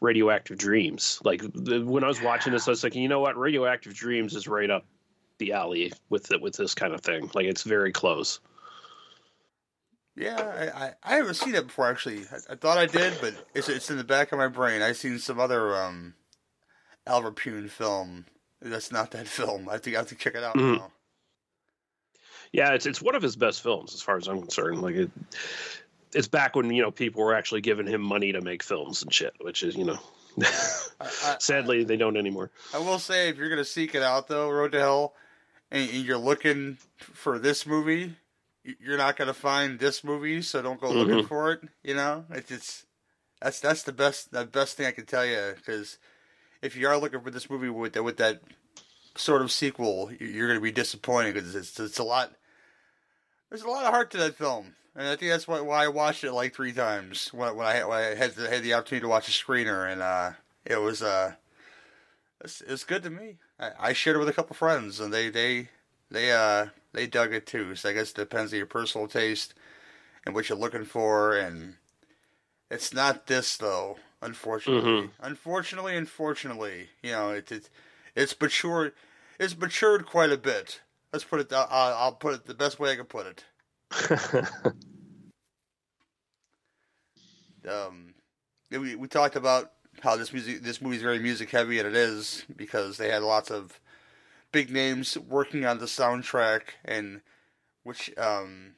[0.01, 1.21] Radioactive Dreams.
[1.25, 4.35] Like the, when I was watching this, I was thinking, you know what, Radioactive Dreams
[4.35, 4.85] is right up
[5.39, 7.31] the alley with it, with this kind of thing.
[7.35, 8.41] Like it's very close.
[10.17, 12.21] Yeah, I, I, I haven't seen it before actually.
[12.33, 14.81] I, I thought I did, but it's it's in the back of my brain.
[14.83, 16.15] I've seen some other um,
[17.07, 18.27] Albert Pyun film.
[18.63, 19.69] That's not that film.
[19.69, 20.77] I think I have to check it out Mhm.
[20.79, 20.93] now.
[22.53, 24.81] Yeah, it's it's one of his best films as far as I'm concerned.
[24.83, 25.11] Like it,
[26.15, 29.13] it's back when you know people were actually giving him money to make films and
[29.13, 29.99] shit, which is you know,
[31.39, 32.51] sadly they don't anymore.
[32.73, 35.15] I will say, if you're gonna seek it out though, Road to Hell,
[35.71, 38.17] and, and you're looking for this movie,
[38.63, 40.43] you're not gonna find this movie.
[40.43, 41.29] So don't go looking Mhm.
[41.29, 41.61] for it.
[41.83, 42.87] You know, it's it's
[43.41, 45.99] that's that's the best the best thing I can tell you because
[46.63, 48.41] if you are looking for this movie with that with that
[49.17, 52.33] sort of sequel, you're gonna be disappointed because it's it's a lot.
[53.51, 55.89] There's a lot of heart to that film, and I think that's why, why I
[55.89, 59.03] watched it like three times when, when I when I had the, had the opportunity
[59.03, 60.33] to watch a screener, and uh,
[60.65, 61.35] it was uh,
[62.43, 63.37] it's, it's good to me.
[63.59, 65.69] I, I shared it with a couple friends, and they they
[66.11, 67.75] they uh they dug it too.
[67.75, 69.55] So I guess it depends on your personal taste
[70.25, 71.75] and what you're looking for, and
[72.71, 73.99] it's not this though.
[74.23, 77.69] Unfortunately, unfortunately, unfortunately, you know it, it
[78.15, 78.93] it's matured.
[79.39, 80.81] It's matured quite a bit.
[81.13, 81.53] Let's put it.
[81.53, 83.45] I'll, I'll put it the best way I can put it.
[87.69, 88.15] um,
[88.71, 91.97] we we talked about how this music this movie is very music heavy, and it
[91.97, 93.81] is because they had lots of
[94.53, 97.21] big names working on the soundtrack, and
[97.83, 98.75] which um,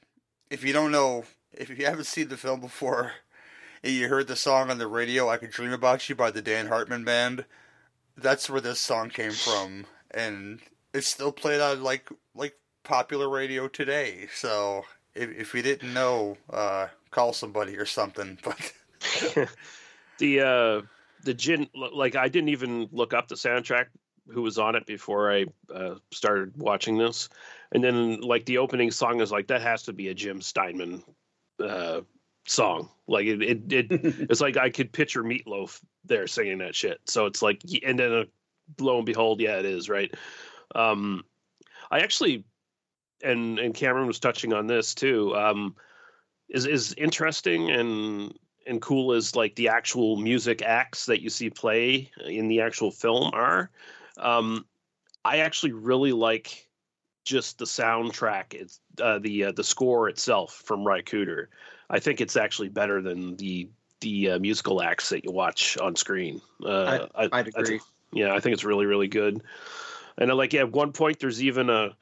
[0.51, 3.13] if you don't know, if you haven't seen the film before,
[3.83, 6.43] and you heard the song on the radio, "I Could Dream About You" by the
[6.43, 7.45] Dan Hartman Band,
[8.17, 10.61] that's where this song came from, and
[10.93, 14.29] it's still played on like like popular radio today.
[14.35, 14.85] So
[15.17, 18.39] if if you didn't know, uh, call somebody or something.
[18.45, 18.73] But
[20.19, 20.87] the uh
[21.25, 23.87] the gin like i didn't even look up the soundtrack
[24.29, 27.29] who was on it before i uh, started watching this.
[27.73, 31.03] And then like the opening song is like that has to be a jim steinman
[31.63, 32.01] uh
[32.47, 32.89] song.
[33.07, 33.87] Like it it, it
[34.31, 37.01] it's like i could picture meatloaf there singing that shit.
[37.07, 38.25] So it's like and then uh,
[38.81, 40.13] lo and behold yeah it is right?
[40.75, 41.25] Um
[41.91, 42.45] i actually
[43.23, 45.75] and and cameron was touching on this too um
[46.49, 48.35] is is interesting and
[48.67, 52.91] and cool as like the actual music acts that you see play in the actual
[52.91, 53.71] film are.
[54.19, 54.67] Um,
[55.25, 56.69] I actually really like
[57.25, 58.55] just the soundtrack.
[58.55, 61.47] It's uh, the uh, the score itself from Cooder.
[61.91, 63.69] I think it's actually better than the
[64.01, 66.41] the uh, musical acts that you watch on screen.
[66.65, 67.81] Uh, I- I'd I agree.
[68.13, 69.43] yeah, I think it's really really good.
[70.19, 71.97] And like at one point, there's even a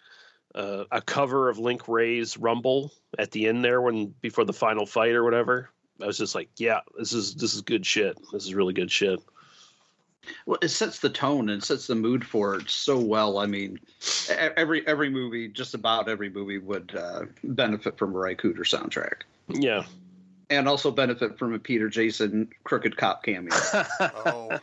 [0.55, 4.87] a, a cover of Link Wray's Rumble at the end there when before the final
[4.87, 5.71] fight or whatever.
[6.03, 8.17] I was just like, yeah, this is this is good shit.
[8.33, 9.21] This is really good shit.
[10.47, 13.39] Well, it sets the tone and sets the mood for it so well.
[13.39, 13.79] I mean,
[14.31, 18.61] e- every every movie, just about every movie, would uh, benefit from a Ray Cooder
[18.61, 19.85] soundtrack, Yeah.
[20.51, 23.53] and also benefit from a Peter Jason crooked cop cameo.
[24.01, 24.59] oh,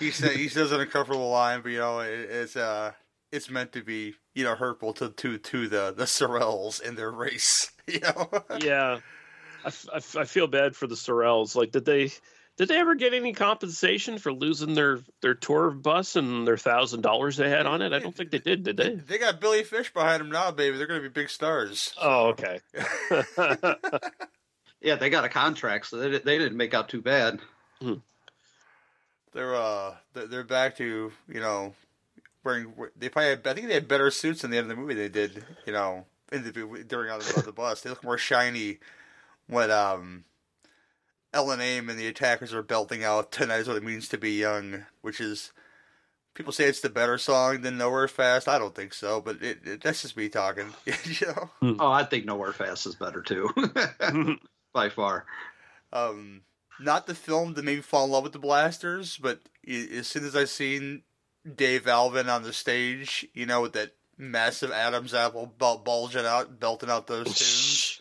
[0.00, 2.90] he said he says an uncomfortable line, but you know it, it's uh
[3.34, 7.10] it's meant to be you know hurtful to to to the the Sorels in their
[7.10, 7.70] race.
[7.86, 8.30] You know.
[8.62, 9.00] yeah.
[9.62, 11.54] I, f- I f- I feel bad for the Sorels.
[11.54, 12.10] Like, did they
[12.56, 17.02] did they ever get any compensation for losing their their tour bus and their thousand
[17.02, 17.92] dollars they had on it?
[17.92, 18.62] I don't think they did.
[18.62, 18.94] Did they?
[18.94, 20.78] They got Billy Fish behind them now, baby.
[20.78, 21.92] They're going to be big stars.
[22.00, 22.60] Oh, okay.
[24.80, 27.38] yeah, they got a contract, so they, they didn't make out too bad.
[29.34, 31.74] they're uh they're, they're back to you know
[32.44, 34.80] wearing they probably had, I think they had better suits in the end of the
[34.80, 36.52] movie they did you know in the
[36.86, 38.78] during on the, on the bus they look more shiny
[39.46, 40.24] when um
[41.34, 44.32] Ellen Aim and the attackers are belting out "Tonight is what it means to be
[44.32, 45.52] young," which is
[46.32, 49.58] people say it's the better song than "Nowhere Fast." I don't think so, but it,
[49.66, 50.72] it, that's just me talking.
[50.86, 51.76] you know.
[51.80, 53.50] Oh, I think Nowhere Fast is better too,
[54.72, 55.26] by far.
[55.92, 56.42] Um,
[56.78, 60.24] not the film that made me fall in love with the Blasters, but as soon
[60.24, 61.02] as I seen
[61.44, 66.58] Dave Alvin on the stage, you know, with that massive Adam's apple bul- bulging out,
[66.60, 68.00] belting out those tunes.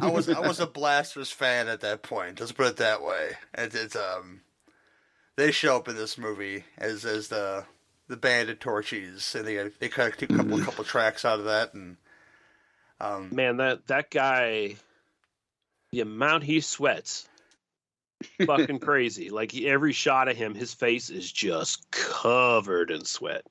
[0.00, 2.38] I was I was a Blasters fan at that point.
[2.38, 3.30] Let's put it that way.
[3.54, 4.42] It's, it's um,
[5.36, 7.64] they show up in this movie as as the
[8.06, 11.74] the band of Torchy's, and they they cut a couple couple tracks out of that,
[11.74, 11.96] and
[13.00, 14.76] um, Man, that that guy,
[15.90, 17.27] the amount he sweats,
[18.46, 19.30] fucking crazy.
[19.30, 23.44] Like he- every shot of him, his face is just covered in sweat.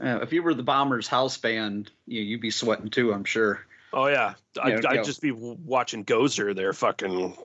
[0.00, 3.12] Uh, if you were the Bombers house band, you, you'd be sweating too.
[3.12, 3.66] I'm sure.
[3.92, 7.36] Oh yeah, I'd, Yeah, I'd just be watching Gozer there, fucking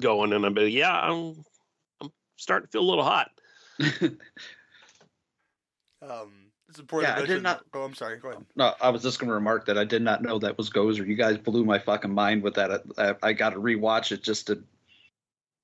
[0.00, 1.44] going, and I'd be yeah, I'm
[2.00, 3.30] I'm starting to feel a little hot.
[6.02, 6.32] um,
[6.68, 7.10] it's important.
[7.10, 8.18] Yeah, to I did not- Oh, I'm sorry.
[8.18, 8.44] Go ahead.
[8.56, 11.06] No, I was just going to remark that I did not know that was Gozer.
[11.06, 12.82] You guys blew my fucking mind with that.
[12.96, 14.62] I, I got to rewatch it just to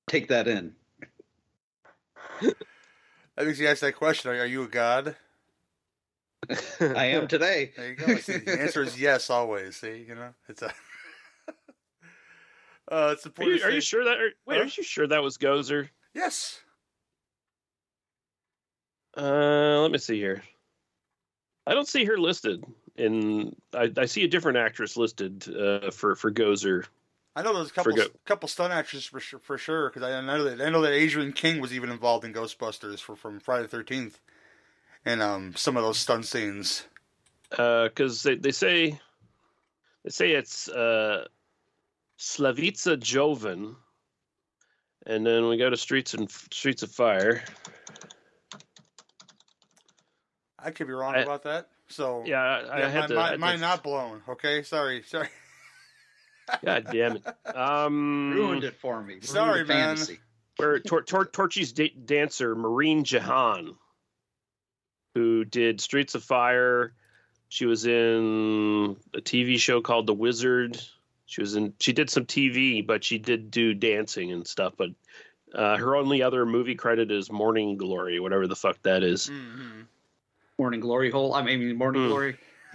[0.08, 0.74] take that in.
[2.40, 4.32] That makes you ask that question.
[4.32, 5.14] Are, are you a god?
[6.80, 7.72] I am today.
[7.76, 8.16] There you go.
[8.16, 9.76] See, the answer is yes, always.
[9.76, 10.66] See, you know, it's a.
[12.90, 14.18] uh, it's Are you, are you sure that?
[14.18, 14.62] Are, wait, Huh?
[14.62, 15.88] are you sure that was Gozer?
[16.14, 16.60] Yes.
[19.16, 20.42] Uh, let me see here.
[21.66, 22.64] I don't see her listed
[22.96, 23.54] in.
[23.72, 26.86] I, I see a different actress listed uh, for for Gozer.
[27.38, 30.20] I know there's a couple Forget- couple stunt actors for sure, for sure because I
[30.20, 33.62] know that I know that Adrienne King was even involved in Ghostbusters for, from Friday
[33.62, 34.18] the Thirteenth,
[35.04, 36.84] and um some of those stunt scenes.
[37.50, 38.98] because they, they say
[40.02, 41.26] they say it's uh,
[42.18, 43.76] Slavitza Jovan,
[45.06, 47.44] and then we go to Streets and Streets of Fire.
[50.58, 51.68] I could be wrong I- about that.
[51.90, 53.14] So Yeah, I, I yeah, had my, to.
[53.14, 54.22] my, I had mine to- not blown.
[54.28, 55.28] Okay, sorry, sorry.
[56.64, 57.56] God damn it!
[57.56, 59.14] Um, Ruined it for me.
[59.14, 59.96] Ruined Sorry, man.
[59.96, 60.18] fantasy.
[60.56, 63.76] Where Tor- Tor- Torchy's da- dancer Marine Jahan,
[65.14, 66.92] who did Streets of Fire.
[67.48, 70.80] She was in a TV show called The Wizard.
[71.26, 71.74] She was in.
[71.80, 74.74] She did some TV, but she did do dancing and stuff.
[74.76, 74.90] But
[75.54, 79.28] uh, her only other movie credit is Morning Glory, whatever the fuck that is.
[79.28, 79.82] Mm-hmm.
[80.58, 81.34] Morning Glory hole.
[81.34, 82.08] I mean, Morning Hmm.
[82.08, 82.36] Glory.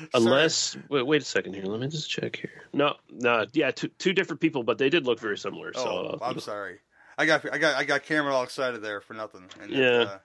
[0.14, 1.64] Unless wait, wait a second here.
[1.64, 2.62] Let me just check here.
[2.72, 5.72] No, no, yeah, two two different people, but they did look very similar.
[5.74, 6.78] Oh, So I'm sorry.
[7.18, 9.44] I got I got I got Cameron all excited there for nothing.
[9.60, 9.86] And Yeah.
[9.88, 10.18] uh,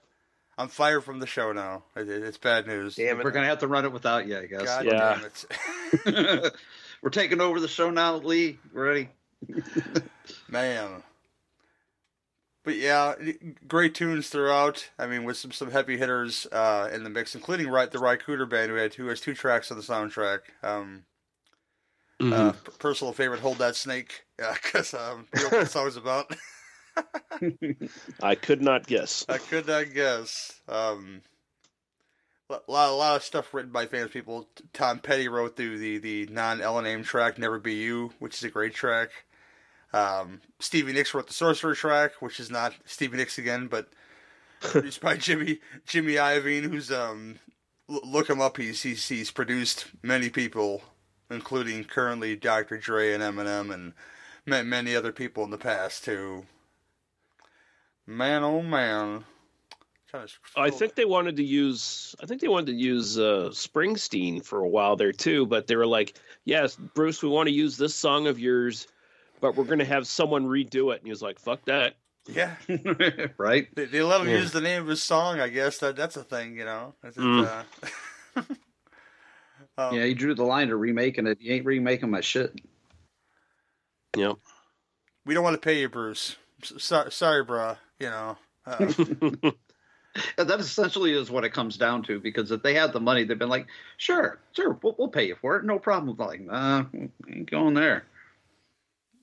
[0.58, 1.84] I'm fired from the show now.
[1.96, 2.96] It, it- it's bad news.
[2.96, 3.24] Damn it.
[3.26, 4.64] We're gonna have to run it without you, I guess.
[4.64, 5.20] God Yeah.
[6.06, 6.54] damn it,
[7.02, 8.58] We're taking over the show now, Lee.
[8.74, 9.10] We're ready.
[10.50, 11.04] man.
[12.66, 13.16] But yeah,
[13.68, 14.90] great tunes throughout.
[15.00, 18.18] I mean, with some some heavy hitters uh, in the mix, including right the Ry
[18.18, 20.40] Cooder band, who had who has two tracks on the soundtrack.
[20.64, 21.06] Um,
[22.22, 22.34] Mm-hmm.
[22.34, 26.34] uh, personal favorite, "Hold That Snake," because um, you know what the song's about.
[28.24, 29.26] I could not guess.
[29.28, 30.62] I could not guess.
[30.70, 31.22] Um,
[32.50, 34.48] a lot, a lot of stuff written by famous people.
[34.72, 38.44] Tom Petty wrote the the, the non Ellen Aim track "Never Be You," which is
[38.44, 39.10] a great track.
[39.94, 43.88] Um, Stevie Nicks wrote the Sorcerer track, which is not Stevie Nicks again, but
[44.60, 47.40] produced by Jimmy Jimmy Iovine, who's um,
[47.90, 48.58] l- look him up.
[48.58, 50.82] He's, he's he's produced many people,
[51.30, 52.78] including currently Dr.
[52.78, 53.94] Dre and Eminem and
[54.46, 56.46] ma- many other people in the past too.
[58.08, 59.24] Man, oh man.
[60.56, 62.16] I think they wanted to use.
[62.22, 65.76] I think they wanted to use uh, Springsteen for a while there too, but they
[65.76, 68.88] were like, "Yes, Bruce, we want to use this song of yours,
[69.46, 71.96] but we're going to have someone redo it." And he was like, "Fuck that."
[72.28, 72.56] Yeah,
[73.38, 73.68] right.
[73.76, 74.38] they, they let him Yeah.
[74.40, 75.40] use the name of his song.
[75.40, 76.96] I guess that that's a thing, you know.
[77.04, 77.64] It's, it's, Mm.
[78.36, 78.42] uh,
[79.78, 81.38] um, yeah, he drew the line to remaking it.
[81.40, 82.60] He ain't remaking my shit.
[84.18, 84.38] Yep.
[85.26, 86.36] we don't want to pay you, Bruce.
[86.64, 87.78] S- sorry, sorry, bruh.
[88.00, 88.38] You know.
[88.66, 88.78] Uh,
[90.38, 92.20] that essentially is what it comes down to.
[92.20, 93.68] Because if they had the money, they've been like,
[93.98, 96.86] "Sure, sure, we'll, we'll pay you for it, no problem." Like, nah,
[97.30, 98.06] ain't going there.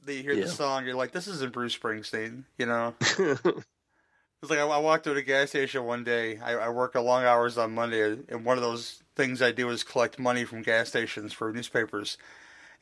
[0.07, 0.45] You hear Yeah.
[0.45, 2.95] the song, you're like, this isn't Bruce Springsteen, you know.
[4.43, 6.39] It's like I, I walked to a gas station one day.
[6.39, 9.69] I, I work a long hours on Monday, and one of those things I do
[9.71, 12.19] is collect money from gas stations for newspapers.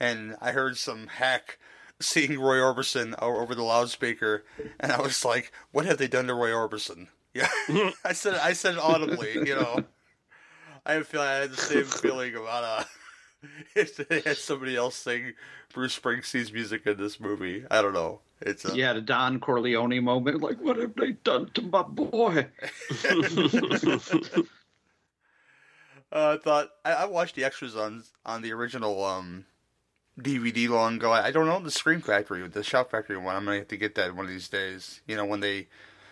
[0.00, 1.58] And I heard some hack
[2.00, 4.42] seeing Roy Orbison over the loudspeaker,
[4.78, 7.48] and I was like, "What have they done to Roy Orbison?" Yeah,
[8.06, 9.84] I said I said it audibly, you know.
[10.86, 12.84] I feel I had the same feeling about uh,
[13.74, 15.34] if they had somebody else sing
[15.72, 17.64] Bruce Springsteen's music in this movie.
[17.70, 18.20] I don't know.
[18.40, 21.82] It's uh, You had a Don Corleone moment, like, what have they done to my
[21.82, 22.46] boy?
[26.12, 29.46] Uh, I thought I, I watched the extras on on the original um
[30.18, 31.12] DVD long ago.
[31.12, 33.36] I, I don't know the Scream Factory, the Shout Factory one.
[33.36, 35.00] I'm gonna have to get that one of these days.
[35.06, 35.68] You know when they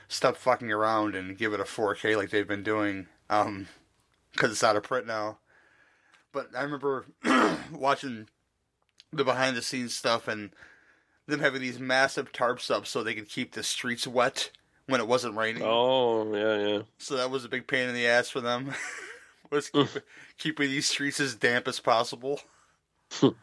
[0.06, 3.66] stop fucking around and give it a 4K like they've been doing, um,
[4.32, 5.38] because it's out of print now.
[6.32, 7.06] But I remember
[7.72, 8.28] watching
[9.12, 10.50] the behind the scenes stuff and
[11.26, 14.50] them having these massive tarps up so they could keep the streets wet
[14.86, 15.62] when it wasn't raining.
[15.64, 16.82] Oh yeah, yeah.
[16.98, 18.74] So that was a big pain in the ass for them.
[19.50, 19.88] was keep,
[20.38, 22.40] keeping these streets as damp as possible.
[23.22, 23.34] in,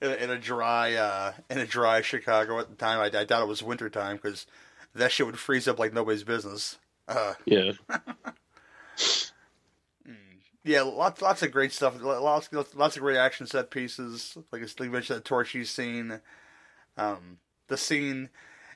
[0.00, 3.42] a, in a dry, uh, in a dry Chicago at the time, I, I doubt
[3.42, 4.46] it was winter time because
[4.94, 6.78] that shit would freeze up like nobody's business.
[7.08, 7.72] Uh, Yeah.
[10.64, 12.00] yeah, lots, lots of great stuff.
[12.00, 14.36] Lots, lots of great action set pieces.
[14.52, 16.20] Like I mentioned, the Torchy scene,
[16.96, 17.38] um,
[17.68, 18.28] the scene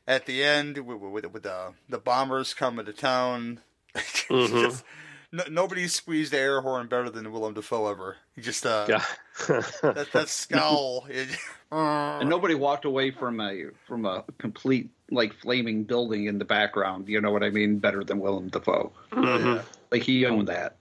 [0.06, 3.60] at the end with, with, with the the bombers coming to town.
[3.96, 4.48] Mhm.
[4.70, 4.84] Just-
[5.32, 8.16] no, nobody squeezed the air horn better than Willem Dafoe ever.
[8.36, 9.02] He just uh, Yeah.
[9.48, 11.04] that, that scowl.
[11.10, 11.28] It,
[11.72, 17.08] and nobody walked away from a from a complete like flaming building in the background.
[17.08, 17.78] You know what I mean?
[17.80, 18.92] Better than Willem Dafoe.
[19.10, 19.64] Mhm.
[19.90, 20.76] Like he owned that.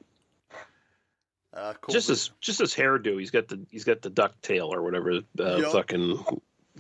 [1.56, 1.94] Uh, cool.
[1.94, 3.18] Just his just his hairdo.
[3.20, 5.72] He's got the he's got the duck tail or whatever uh, Yup.
[5.72, 6.24] fucking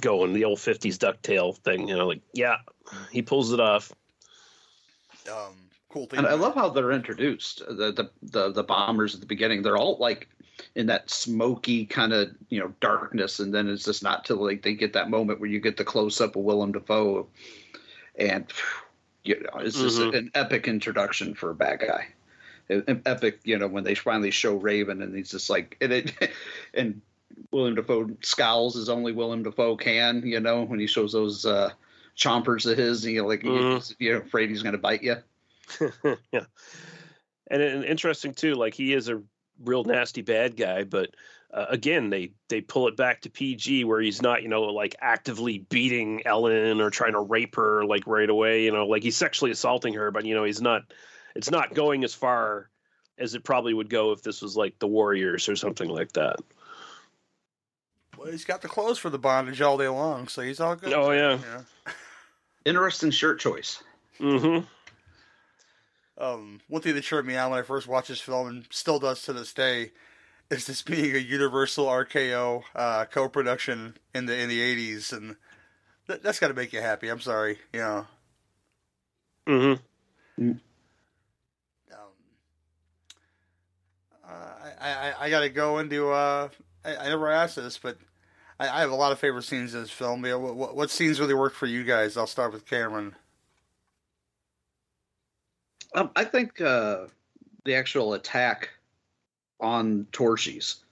[0.02, 1.88] going the old fifties duck tail thing.
[1.88, 2.58] You know, like yeah,
[3.12, 3.94] he pulls it off.
[5.32, 5.54] um,
[5.90, 6.20] cool thing.
[6.20, 7.60] And I love how they're introduced.
[7.68, 9.62] The the the, the bombers at the beginning.
[9.62, 10.28] They're all like
[10.76, 14.62] in that smoky kind of you know darkness, and then it's just not till like
[14.62, 17.28] they get that moment where you get the close up of Willem Dafoe,
[18.18, 18.46] and
[19.24, 20.16] you know it's just Mhm.
[20.18, 22.08] an epic introduction for a bad guy.
[22.70, 26.14] Epic, you know, when they finally show Raven, and he's just like, and it,
[26.74, 27.02] and
[27.52, 31.72] William Dafoe scowls as only William Dafoe can, you know, when he shows those uh,
[32.18, 33.96] chompers of his, you know, like Mhm.
[34.00, 35.18] you're afraid he's going to bite you.
[36.32, 36.46] yeah,
[37.48, 38.56] and, and interesting too.
[38.56, 39.22] Like he is a
[39.64, 41.16] real nasty bad guy, but
[41.54, 44.96] uh, again, they they pull it back to PG where he's not, you know, like
[45.02, 48.66] actively beating Ellen or trying to rape her like right away.
[48.66, 50.84] You know, like he's sexually assaulting her, but you know, he's not.
[51.36, 52.70] It's not going as far
[53.18, 56.38] as it probably would go if this was like the Warriors or something like that.
[58.18, 60.94] Well, he's got the clothes for the bondage all day long, so he's all good.
[60.94, 61.38] Oh yeah.
[61.42, 61.94] Yeah.
[62.66, 63.84] Interesting shirt choice.
[64.20, 64.66] Mm-hmm.
[66.18, 69.00] Um, one thing that tripped me out when I first watched this film, and still
[69.00, 69.92] does to this day,
[70.50, 75.36] is this being a Universal RKO uh, co-production in the in the '80s, and
[76.08, 77.10] th- that's got to make you happy.
[77.10, 78.08] I'm sorry, you know.
[79.48, 80.52] Mm-hmm.
[84.80, 86.10] I, I I gotta go into.
[86.10, 86.50] Uh,
[86.84, 87.98] I, I never asked this, but
[88.60, 90.22] I, I have a lot of favorite scenes in this film.
[90.22, 92.18] What, what, what scenes really worked for you guys?
[92.18, 93.16] I'll start with Cameron.
[95.94, 97.06] Um, I think uh,
[97.64, 98.70] the actual attack
[99.60, 100.84] on Torchy's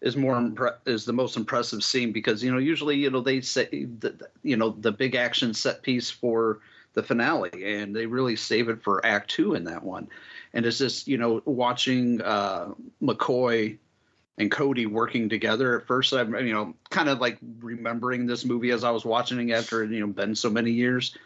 [0.00, 3.40] is more impre- is the most impressive scene because you know usually you know they
[3.40, 3.66] say
[3.98, 6.60] the, you know the big action set piece for
[6.94, 10.08] the finale and they really save it for Act Two in that one,
[10.54, 12.72] and it's just you know watching uh,
[13.02, 13.78] McCoy
[14.38, 15.80] and Cody working together.
[15.80, 19.48] At first, I'm you know kind of like remembering this movie as I was watching
[19.48, 21.16] it after you know been so many years.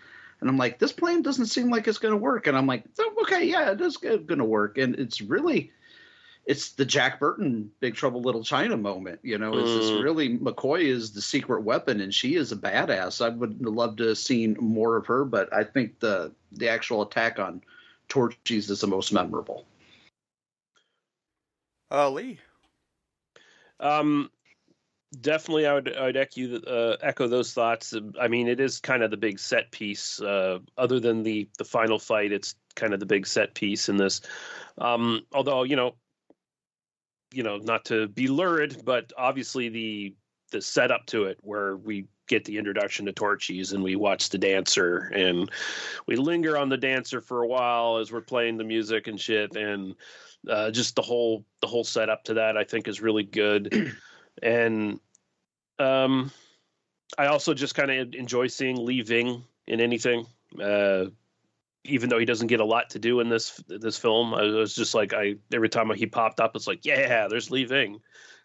[0.40, 2.48] And I'm like, this plan doesn't seem like it's going to work.
[2.48, 4.76] And I'm like, "Oh, okay, yeah, it is going to work.
[4.76, 5.70] And it's really,
[6.46, 9.20] it's the Jack Burton Big Trouble Little China moment.
[9.22, 10.02] You know, it's just Mm.
[10.02, 13.24] really McCoy is the secret weapon, and she is a badass.
[13.24, 17.02] I would love to have seen more of her, but I think the the actual
[17.02, 17.62] attack on
[18.12, 19.64] Torchy's is the most memorable.
[21.90, 22.38] Uh, Lee.
[23.80, 24.30] Um,
[25.22, 27.94] definitely, I would I would echo uh, echo those thoughts.
[28.20, 30.20] I mean, it is kind of the big set piece.
[30.20, 33.96] Uh, other than the the final fight, it's kind of the big set piece in
[33.96, 34.20] this.
[34.76, 35.94] Um, although you know,
[37.32, 40.14] you know, not to be lurid, but obviously the
[40.50, 44.38] the setup to it, where we get the introduction to Torchy's and we watch the
[44.38, 45.50] dancer and
[46.06, 49.54] we linger on the dancer for a while as we're playing the music and shit.
[49.54, 49.94] And
[50.48, 53.94] uh, just the whole the whole setup to that I think is really good.
[54.42, 54.98] And
[55.78, 56.32] um
[57.18, 60.26] I also just kind of enjoy seeing Lee Ving in anything.
[60.60, 61.06] Uh
[61.84, 64.74] even though he doesn't get a lot to do in this this film I was
[64.74, 68.00] just like I every time he popped up it's like yeah there's Lee Ving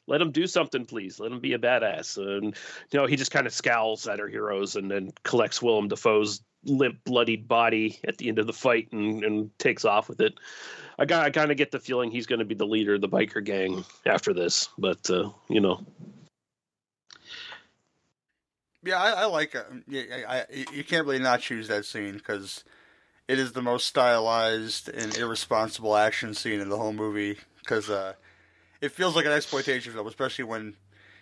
[0.07, 1.19] let him do something, please.
[1.19, 2.17] Let him be a badass.
[2.17, 2.55] And
[2.91, 6.41] you know, he just kind of scowls at our heroes and then collects Willem Dafoe's
[6.63, 10.33] limp, bloodied body at the end of the fight and, and takes off with it.
[10.97, 13.01] I got I kind of get the feeling he's going to be the leader of
[13.01, 15.85] the biker gang after this, but uh, you know,
[18.83, 19.65] Yeah, I, I like it.
[19.87, 22.63] Yeah, I, you can't really not choose that scene because
[23.27, 27.37] it is the most stylized and irresponsible action scene in the whole movie.
[27.59, 28.13] Because uh,
[28.82, 30.75] it feels like an exploitation film, especially when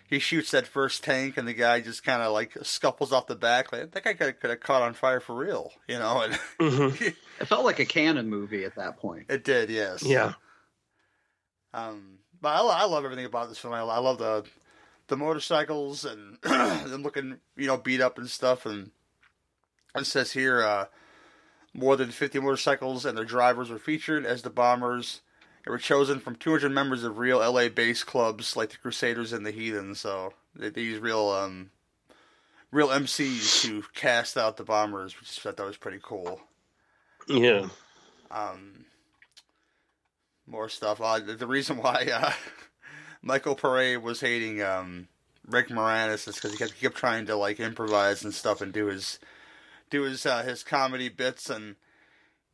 [0.08, 3.34] he shoots that first tank and the guy just kind of like scuffles off the
[3.36, 3.72] back.
[3.72, 6.22] Like that guy could have caught on fire for real, you know.
[6.22, 6.38] And
[7.40, 9.26] It felt like a Cannon movie at that point.
[9.28, 10.02] it did, yes.
[10.02, 10.34] yeah.
[11.74, 13.74] Um, but I, I love everything about this film.
[13.74, 14.44] I, I love the
[15.08, 18.66] the motorcycles and them looking, you know, beat up and stuff.
[18.66, 18.90] And
[19.94, 20.86] it says here, uh,
[21.74, 25.20] more than 50 motorcycles and their drivers were featured as the bombers.
[25.66, 29.50] They were chosen from 200 members of real LA-based clubs like the Crusaders and the
[29.50, 29.96] Heathen.
[29.96, 31.70] So they, they use real, um,
[32.70, 36.40] real MCs to cast out the bombers, which I thought was pretty cool.
[37.26, 37.66] Yeah.
[38.30, 38.84] Um,
[40.46, 41.00] more stuff.
[41.00, 42.32] Uh, the reason why uh,
[43.22, 45.08] Michael Paré was hating um,
[45.48, 48.72] Rick Moranis is because he kept, he kept trying to like improvise and stuff and
[48.72, 49.18] do his
[49.90, 51.74] do his uh, his comedy bits, and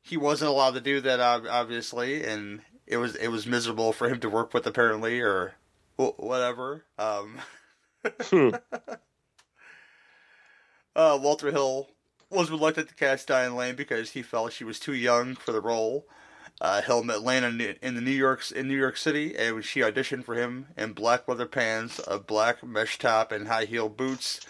[0.00, 2.62] he wasn't allowed to do that obviously, and
[2.92, 5.54] it was it was miserable for him to work with apparently or
[5.96, 6.84] whatever.
[6.98, 7.38] Um,
[10.94, 11.88] uh, Walter Hill
[12.30, 15.60] was reluctant to cast Diane Lane because he felt she was too young for the
[15.60, 16.06] role.
[16.60, 19.62] Uh, Hill met Lane in, in the New York in New York City, and when
[19.62, 23.88] she auditioned for him in black leather pants, a black mesh top, and high heel
[23.88, 24.40] boots,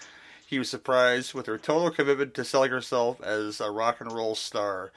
[0.46, 4.34] he was surprised with her total commitment to selling herself as a rock and roll
[4.34, 4.92] star.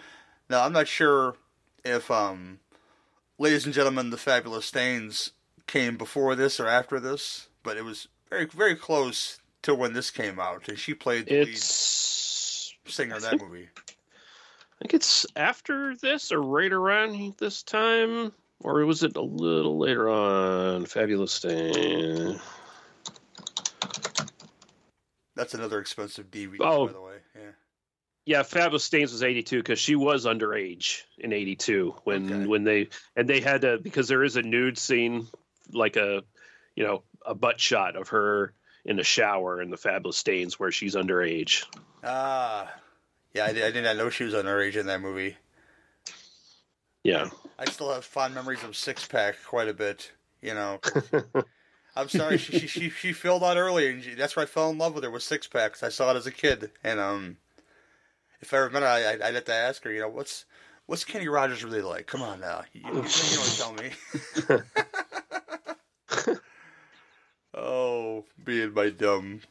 [0.50, 1.36] Now, I'm not sure
[1.86, 2.60] if, um,
[3.38, 5.32] ladies and gentlemen, the Fabulous Stains
[5.68, 10.12] came before this or after this, but it was very very close to when this
[10.12, 13.70] came out, and she played the It's lead singer in that think- movie.
[13.78, 19.78] I think it's after this or right around this time, or was it a little
[19.78, 20.86] later on?
[20.86, 22.38] Fabulous Day.
[25.36, 26.88] That's another expensive DVD, Oh.
[26.88, 27.18] by the way.
[27.36, 27.52] Yeah.
[28.26, 32.46] Yeah, Fabulous Stains was eighty two because she was underage in eighty two when Okay.
[32.48, 35.28] when they and they had to because there is a nude scene
[35.72, 36.24] like a
[36.76, 38.54] you know a butt shot of her
[38.84, 41.66] in the shower in the Fabulous Stains where she's underage.
[42.04, 42.72] Ah,
[43.34, 45.36] yeah, I did, I did not know she was underage in that movie.
[47.04, 47.30] Yeah.
[47.60, 50.12] I still have fond memories of Six Pack quite a bit.
[50.42, 50.80] You know,
[51.96, 54.70] I'm sorry, she, she she she filled out early, and she, that's why I fell
[54.70, 57.00] in love with her with Six Pack 'cause I saw it as a kid, and
[57.00, 57.38] um,
[58.46, 60.46] if I remember, I I'd, I'd have to ask her, you know, what's
[60.86, 62.08] what's Kenny Rogers really like?
[62.08, 63.92] Come on now, you, you, you don't tell me.
[67.54, 69.42] oh, being my dumb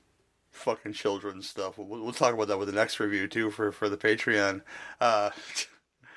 [0.51, 1.79] fucking children stuff.
[1.79, 4.63] We'll, we'll talk about that with the next review too for for the Patreon.
[5.01, 5.31] Uh,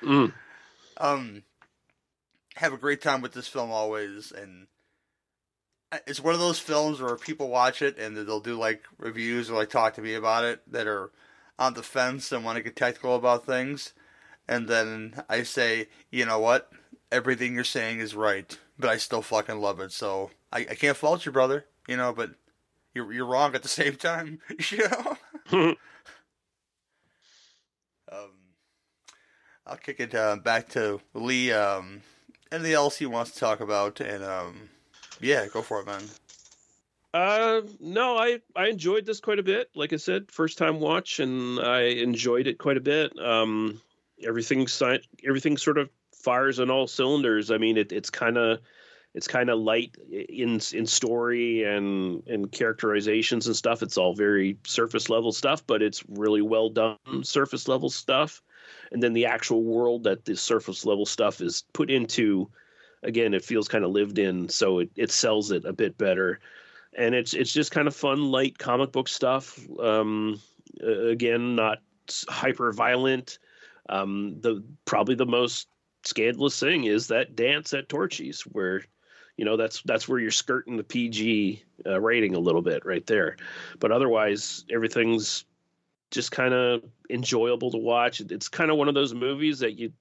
[0.00, 0.32] Mm.
[0.98, 1.42] um,
[2.54, 4.68] have a great time with this film always, and
[6.06, 9.54] it's one of those films where people watch it and they'll do like reviews or
[9.56, 11.10] like talk to me about it that are
[11.58, 13.92] on the fence and want to get technical about things,
[14.46, 16.70] and then I say, you know what,
[17.12, 20.96] everything you're saying is right, but I still fucking love it, so I, I can't
[20.96, 21.66] fault you, brother.
[21.86, 22.30] You know, but
[22.94, 24.40] you're you're wrong at the same time.
[24.70, 25.16] You know.
[28.12, 28.30] um,
[29.66, 31.52] I'll kick it uh, back to Lee.
[31.52, 32.02] Um,
[32.52, 34.00] anything else he wants to talk about?
[34.00, 34.68] And um,
[35.20, 36.02] yeah, go for it, man.
[37.18, 39.70] Uh, no, I I enjoyed this quite a bit.
[39.74, 43.18] Like I said, first time watch, and I enjoyed it quite a bit.
[43.18, 43.80] Um,
[44.24, 44.68] everything
[45.26, 47.50] everything sort of fires on all cylinders.
[47.50, 48.60] I mean, it, it's kind of
[49.14, 53.82] it's kind of light in in story and and characterizations and stuff.
[53.82, 58.40] It's all very surface level stuff, but it's really well done surface level stuff.
[58.92, 62.48] And then the actual world that the surface level stuff is put into,
[63.02, 66.38] again, it feels kind of lived in, so it, it sells it a bit better
[66.96, 69.58] and it's it's just kind of fun, light comic book stuff.
[69.80, 70.40] Um,
[70.82, 71.78] again, not
[72.28, 73.38] hyper violent.
[73.88, 75.68] Um, the probably the most
[76.04, 78.82] scandalous thing is that dance at Torchy's, where
[79.36, 83.06] you know that's that's where you're skirting the PG uh, rating a little bit right
[83.06, 83.36] there.
[83.78, 85.44] But otherwise, everything's
[86.10, 88.20] just kind of enjoyable to watch.
[88.20, 89.92] It's kind of one of those movies that you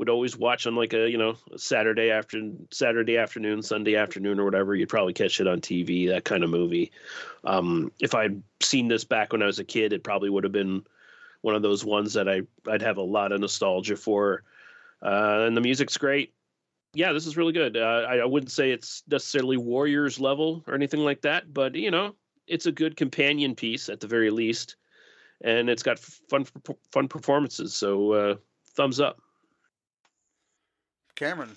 [0.00, 2.40] would always watch on like a you know Saturday after
[2.70, 4.74] Saturday afternoon, Sunday afternoon, or whatever.
[4.74, 6.08] You'd probably catch it on TV.
[6.08, 6.90] That kind of movie.
[7.44, 10.54] Um, if I'd seen this back when I was a kid, it probably would have
[10.54, 10.86] been
[11.42, 14.42] one of those ones that I I'd have a lot of nostalgia for.
[15.02, 16.32] Uh, and the music's great.
[16.94, 17.76] yeah, this is really good.
[17.76, 21.90] Uh, I, I wouldn't say it's necessarily Warriors level or anything like that, but you
[21.90, 22.14] know,
[22.46, 24.76] it's a good companion piece at the very least,
[25.42, 26.46] and it's got fun
[26.90, 27.74] fun performances.
[27.74, 28.36] So uh,
[28.74, 29.20] thumbs up.
[31.20, 31.56] Cameron.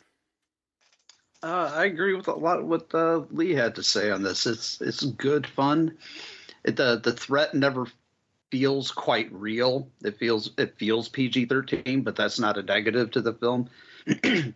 [1.42, 4.46] Uh, I agree with a lot of what uh, Lee had to say on this.
[4.46, 5.98] It's it's good fun.
[6.66, 7.88] It, the the threat never
[8.52, 9.88] feels quite real.
[10.04, 13.70] It feels it feels PG thirteen, but that's not a negative to the film.
[14.06, 14.54] it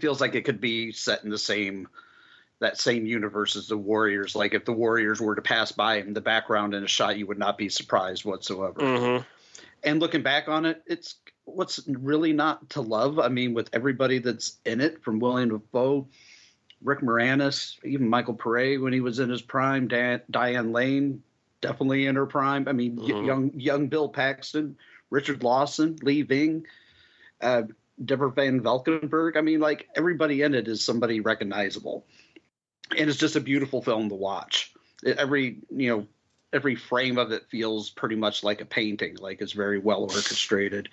[0.00, 1.86] feels like it could be set in the same
[2.60, 4.34] that same universe as the Warriors.
[4.34, 7.26] Like if the Warriors were to pass by in the background in a shot, you
[7.26, 8.80] would not be surprised whatsoever.
[8.80, 9.24] Mm-hmm.
[9.84, 11.16] And looking back on it, it's
[11.54, 13.18] what's really not to love.
[13.18, 16.08] I mean, with everybody that's in it, from William Dafoe,
[16.82, 21.22] Rick Moranis, even Michael Paré when he was in his prime, Dan, Diane Lane,
[21.60, 22.68] definitely in her prime.
[22.68, 24.76] I mean, y- young young Bill Paxton,
[25.10, 26.66] Richard Lawson, Lee Ving,
[27.40, 27.62] uh,
[28.04, 29.36] Deborah Van Valkenburgh.
[29.36, 32.06] I mean, like everybody in it is somebody recognizable,
[32.96, 34.72] and it's just a beautiful film to watch.
[35.02, 36.06] It- every you know
[36.52, 40.88] every frame of it feels pretty much like a painting like it's very well orchestrated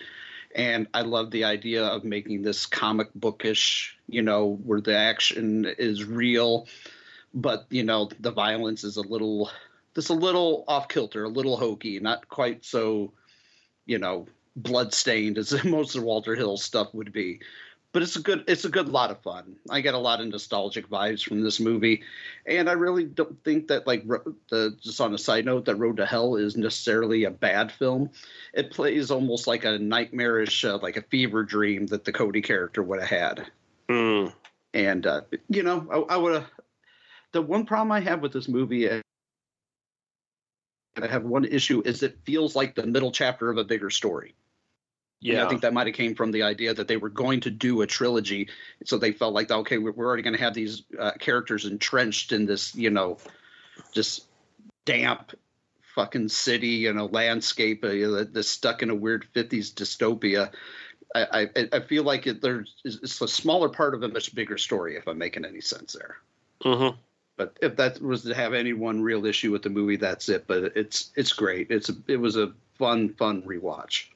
[0.56, 5.66] and i love the idea of making this comic bookish you know where the action
[5.78, 6.68] is real
[7.34, 9.52] but you know the violence is a little
[9.94, 13.12] just a little off kilter a little hokey not quite so
[13.86, 14.26] you know
[14.56, 17.40] bloodstained as most of walter hill stuff would be
[17.96, 19.56] but it's a good it's a good lot of fun.
[19.70, 22.04] I get a lot of nostalgic vibes from this movie.
[22.46, 25.96] And i really don't think that like the just on a side note that road
[25.98, 28.10] to hell is necessarily a bad film.
[28.54, 32.84] It plays almost like a nightmarish uh, like a fever dream that the cody character
[32.84, 33.48] would have had.
[33.88, 34.34] Mm.
[34.74, 36.52] and uh, you know i, I would have
[37.32, 39.00] the one problem i have with this movie uh,
[40.98, 43.92] and i have one issue is it feels like the middle chapter of a bigger
[43.92, 44.34] story
[45.34, 45.46] Yeah.
[45.46, 47.82] I think that might have came from the idea that they were going to do
[47.82, 48.50] a trilogy,
[48.84, 52.32] so they felt like, okay, we're, we're already going to have these uh, characters entrenched
[52.32, 53.18] in this, you know,
[53.92, 54.26] just
[54.86, 55.32] damp
[55.96, 60.52] fucking city, you know, landscape, uh, you know, they're stuck in a weird '50s dystopia.
[61.16, 64.60] I I, I feel like it, there's it's a smaller part of a much bigger
[64.60, 64.96] story.
[64.96, 66.18] If I'm making any sense there.
[66.64, 66.98] Mm-hmm.
[67.38, 70.46] But if that was to have any one real issue with the movie, that's it.
[70.46, 71.72] But it's it's great.
[71.72, 74.08] It's a, it was a fun fun rewatch.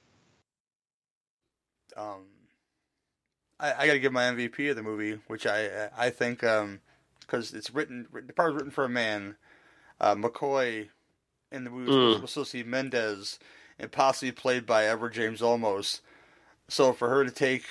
[1.99, 2.21] Um,
[3.59, 7.53] I, I got to give my MVP of the movie, which I I think because
[7.53, 9.35] it's written the part was written for a man,
[9.99, 10.89] uh, McCoy,
[11.51, 12.21] in the movie Mm.
[12.21, 13.39] was supposed to be Mendez,
[13.77, 15.99] and possibly played by Edward James Olmos.
[16.67, 17.65] So for her to take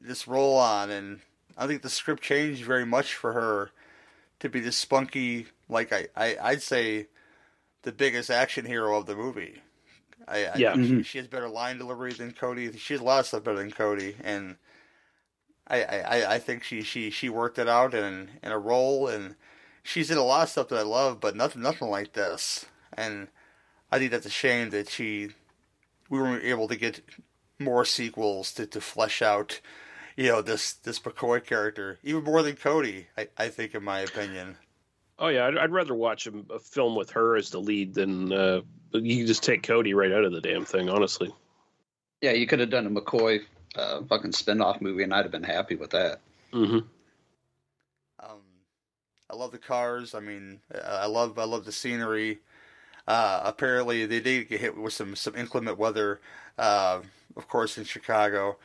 [0.00, 1.20] this role on, and
[1.56, 3.70] I think the script changed very much for her
[4.40, 7.08] to be this spunky, like I, I I'd say,
[7.82, 9.62] the biggest action hero of the movie.
[10.28, 10.72] I, I Yeah.
[10.74, 10.98] think Mhm.
[10.98, 12.76] she, she has better line delivery than Cody.
[12.76, 14.56] She has a lot of stuff better than Cody, and
[15.66, 19.08] I, I, I- I think she, she, she worked it out in in a role,
[19.08, 19.36] and
[19.82, 22.66] she's in a lot of stuff that I love, but nothing nothing like this.
[22.94, 23.28] And
[23.90, 25.30] I think that's a shame that she
[26.10, 27.00] we weren't able to get
[27.58, 29.60] more sequels to, to flesh out,
[30.16, 33.06] you know, this this McCoy character even more than Cody.
[33.16, 34.56] I, I think, in my opinion.
[35.22, 38.32] Oh yeah, I'd, I'd rather watch a, a film with her as the lead than
[38.32, 38.60] uh,
[38.92, 40.90] you just take Cody right out of the damn thing.
[40.90, 41.32] Honestly.
[42.20, 43.40] Yeah, you could have done a McCoy
[43.76, 46.20] uh, fucking spin-off movie, and I'd have been happy with that.
[46.52, 46.78] Mm-hmm.
[48.20, 48.40] Um,
[49.30, 50.12] I love the cars.
[50.14, 52.40] I mean, I love I love the scenery.
[53.06, 56.20] Uh, apparently, they did get hit with some some inclement weather.
[56.58, 57.00] Uh,
[57.36, 58.56] of course, in Chicago,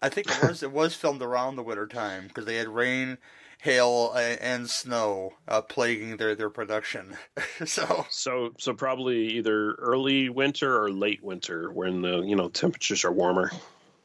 [0.00, 3.18] I think it was it was filmed around the winter time because they had rain,
[3.64, 7.16] hail, and, and snow uh, plaguing their their production.
[7.64, 13.04] so So so probably either early winter or late winter when the you know temperatures
[13.04, 13.50] are warmer.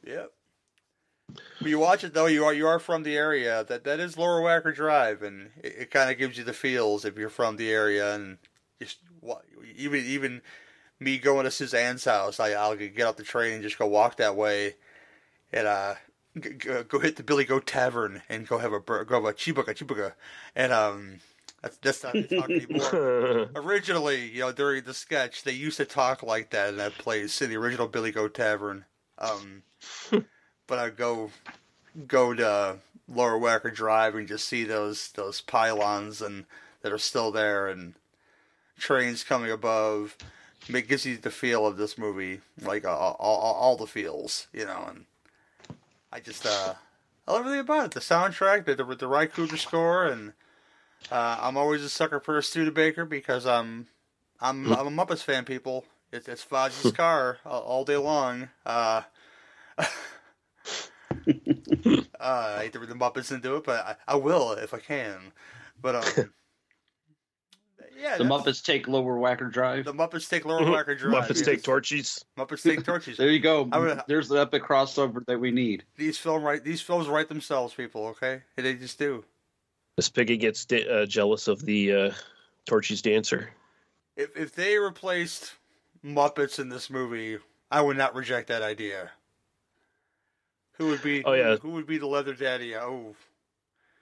[0.05, 0.31] Yep.
[1.59, 3.65] When you watch it though, you are you are from the area.
[3.65, 7.03] That that is Lower Wacker Drive, and it, it kind of gives you the feels
[7.03, 8.15] if you're from the area.
[8.15, 8.37] And
[8.81, 8.99] just
[9.75, 10.41] even even
[11.01, 14.15] me going to Suzanne's house, I I'll get off the train and just go walk
[14.17, 14.75] that way,
[15.51, 15.95] and uh
[16.37, 19.25] g- g- go hit the Billy Goat Tavern and go have a bur- go have
[19.25, 20.13] a chibuka chibuka,
[20.55, 21.19] and um.
[21.61, 23.49] That's, that's not the talk anymore.
[23.55, 27.41] Originally, you know, during the sketch, they used to talk like that in that place
[27.41, 28.85] in the original Billy Goat Tavern.
[29.17, 29.63] Um,
[30.67, 31.31] but I go
[32.07, 32.77] go to
[33.09, 36.45] Lower Wacker Drive and just see those those pylons and
[36.81, 37.95] that are still there and
[38.77, 40.15] trains coming above.
[40.67, 44.65] It gives you the feel of this movie, like all, all, all the feels, you
[44.65, 44.85] know.
[44.89, 45.05] And
[46.11, 46.73] I just uh,
[47.27, 47.91] I love everything about it.
[47.91, 50.33] The soundtrack, the the, the Ry Cooder score, and
[51.11, 53.87] uh, I'm always a sucker for a Studebaker because I'm
[54.41, 55.45] I'm I'm a Muppets fan.
[55.45, 58.49] People, it's it's Fozzie's car all, all day long.
[58.65, 59.03] Uh,
[62.19, 64.79] uh, I hate to read the Muppets into it, but I, I will if I
[64.79, 65.31] can.
[65.81, 66.33] But um,
[67.99, 69.85] yeah, the Muppets take Lower Wacker Drive.
[69.85, 71.23] The Muppets take Lower Wacker Drive.
[71.25, 71.41] Muppets yes.
[71.45, 72.23] take torches.
[72.37, 73.17] Muppets take torches.
[73.19, 73.67] There you go.
[73.71, 75.83] I would- There's the epic crossover that we need.
[75.97, 76.63] These film right.
[76.63, 78.07] these films write themselves, people.
[78.07, 79.23] Okay, they just do.
[79.97, 82.11] Miss Piggy gets da- uh, jealous of the uh,
[82.65, 83.49] torches dancer.
[84.15, 85.53] If if they replaced
[86.05, 87.37] Muppets in this movie,
[87.69, 89.11] I would not reject that idea.
[90.73, 91.23] Who would be?
[91.25, 91.57] Oh, yeah.
[91.57, 92.75] Who would be the leather daddy?
[92.75, 93.15] Oh,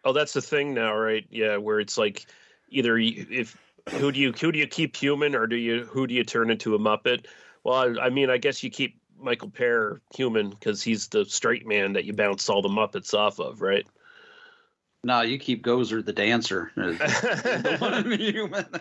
[0.05, 1.25] Oh, that's the thing now, right?
[1.29, 2.27] Yeah, where it's like
[2.69, 3.57] either if
[3.89, 6.49] who do you who do you keep human or do you who do you turn
[6.49, 7.25] into a Muppet?
[7.63, 11.65] Well, I, I mean, I guess you keep Michael Paré human because he's the straight
[11.67, 13.85] man that you bounce all the Muppets off of, right?
[15.03, 16.71] No, you keep Gozer the dancer.
[16.75, 18.65] the one human.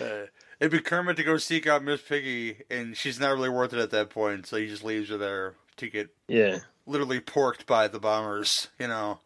[0.00, 0.26] uh,
[0.60, 3.78] it'd be Kermit to go seek out Miss Piggy, and she's not really worth it
[3.78, 6.58] at that point, so he just leaves her there to get Yeah.
[6.86, 8.68] literally porked by the bombers.
[8.78, 9.20] You know.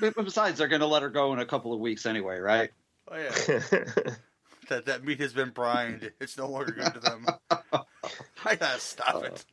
[0.00, 2.70] But Besides, they're going to let her go in a couple of weeks anyway, right?
[3.10, 3.30] Oh yeah.
[4.68, 6.10] that that meat has been brined.
[6.20, 7.26] It's no longer good to them.
[8.44, 9.44] I gotta stop it.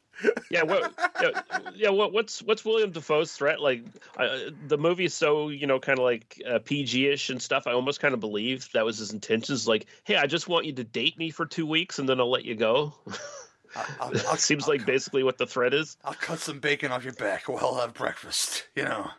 [0.49, 0.93] yeah, what?
[1.21, 3.59] Yeah, yeah what, what's what's William Dafoe's threat?
[3.59, 3.83] Like
[4.17, 4.37] uh,
[4.67, 7.67] the movie is so you know kind of like uh, PG-ish and stuff.
[7.67, 9.67] I almost kind of believe that was his intentions.
[9.67, 12.31] Like, hey, I just want you to date me for two weeks and then I'll
[12.31, 12.93] let you go.
[13.99, 15.97] I'll, That seems like basically what the threat is.
[16.05, 18.67] I'll cut some bacon off your back while I'll have breakfast.
[18.75, 19.09] You know.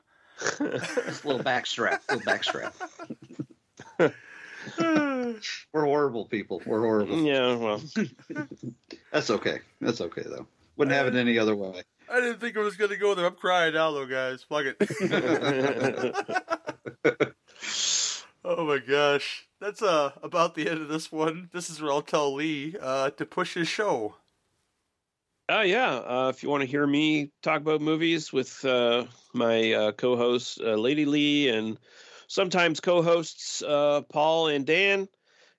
[0.41, 0.61] Just
[1.25, 2.01] a little backstrap.
[2.11, 2.73] little backstrap.
[5.73, 6.63] We're horrible people.
[6.67, 7.23] We're horrible.
[7.23, 7.83] Yeah, well,
[9.13, 9.61] That's okay.
[9.81, 10.47] That's okay though.
[10.77, 11.83] Wouldn't have it any other way.
[12.11, 13.27] I didn't think I was gonna go there.
[13.27, 14.43] I'm crying now, though, guys.
[14.43, 14.77] Fuck it.
[18.45, 21.49] oh my gosh, that's uh about the end of this one.
[21.53, 24.17] This is where I'll tell Lee uh to push his show.
[25.49, 25.95] Uh, yeah.
[25.95, 30.61] Uh, if you want to hear me talk about movies with uh, my uh, co-host
[30.61, 31.79] uh, Lady Lee and
[32.27, 35.07] sometimes co-hosts uh, Paul and Dan,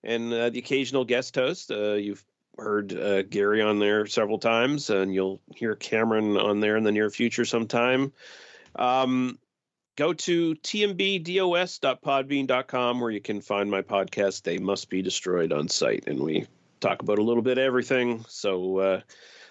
[0.04, 2.26] and uh, the occasional guest host, you've
[2.58, 7.10] heard Gary on there several times, and you'll hear Cameron on there in the near
[7.10, 8.12] future sometime.
[8.76, 9.40] Um,
[9.96, 14.44] go to tmbdos.podbean.com where you can find my podcast.
[14.44, 16.46] They must be destroyed on site, and we
[16.82, 18.26] talk about a little bit of everything.
[18.28, 19.02] So.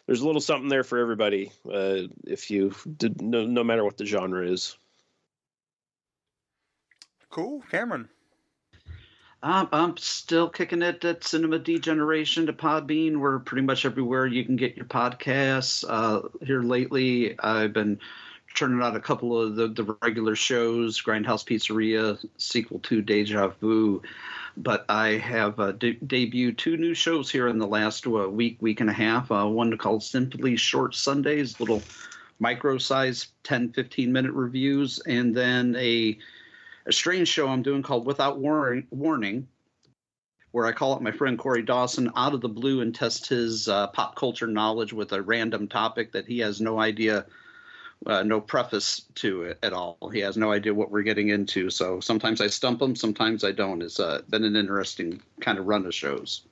[0.07, 3.97] There's a little something there for everybody uh, if you did no, no matter what
[3.97, 4.77] the genre is
[7.37, 8.09] Cool, Cameron.
[9.43, 13.19] Um, I'm still kicking it at Cinema Degeneration to Podbean.
[13.19, 15.85] We're pretty much everywhere you can get your podcasts.
[15.87, 18.01] Uh, here lately, I've been
[18.57, 24.03] churning out a couple of the, the regular shows Grindhouse Pizzeria, sequel to Deja Vu.
[24.57, 28.57] But I have uh, de- debuted two new shows here in the last uh, week,
[28.61, 29.31] week and a half.
[29.31, 31.83] Uh, one called Simply Short Sundays, little
[32.41, 36.19] micro size 10, 15 minute reviews, and then a
[36.87, 39.49] a strange show I'm doing called Without Warning, Warning
[40.57, 43.69] where I call up my friend Corey Dawson out of the blue and test his
[43.69, 47.27] uh, pop culture knowledge with a random topic that he has no idea,
[48.05, 49.97] uh, no preface to it at all.
[50.13, 51.71] He has no idea what we're getting into.
[51.71, 53.83] So sometimes I stump him, sometimes I don't.
[53.83, 56.43] It's uh, been an interesting kind of run of shows.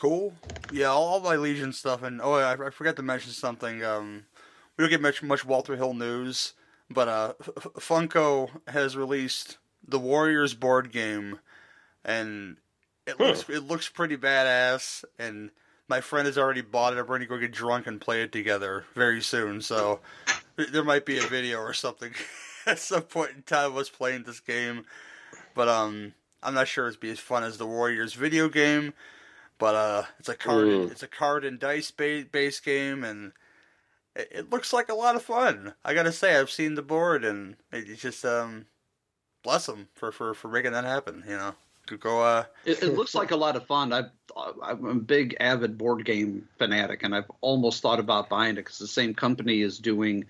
[0.00, 0.32] Cool.
[0.72, 3.84] Yeah, all, all my Legion stuff, and oh, I, I forgot to mention something.
[3.84, 4.24] Um,
[4.76, 6.54] we don't get much much Walter Hill news,
[6.88, 11.40] but uh, F- F- Funko has released the Warriors board game,
[12.02, 12.56] and
[13.06, 15.04] it looks it looks pretty badass.
[15.18, 15.50] And
[15.90, 16.98] my friend has already bought it.
[17.00, 19.60] I'm ready to go get drunk and play it together very soon.
[19.60, 20.00] So
[20.56, 22.12] there- might be a video or something
[22.66, 24.86] at some point in time of us playing this game.
[25.54, 28.94] But um, I'm not sure it'd be as fun as the Warriors video game.
[29.58, 30.64] But uh, it's a card.
[30.68, 30.90] Mm.
[30.92, 33.32] It's a card and dice ba- base game, and
[34.16, 35.74] it, it looks like a lot of fun.
[35.84, 38.64] I gotta say, I've seen the board, and it- it's just um,
[39.42, 41.24] bless them for, for, for making that happen.
[41.28, 41.54] You know,
[41.86, 43.92] go uh, It, it looks like a lot of fun.
[43.92, 44.04] I,
[44.62, 48.78] I'm a big avid board game fanatic, and I've almost thought about buying it because
[48.78, 50.24] the same company is doing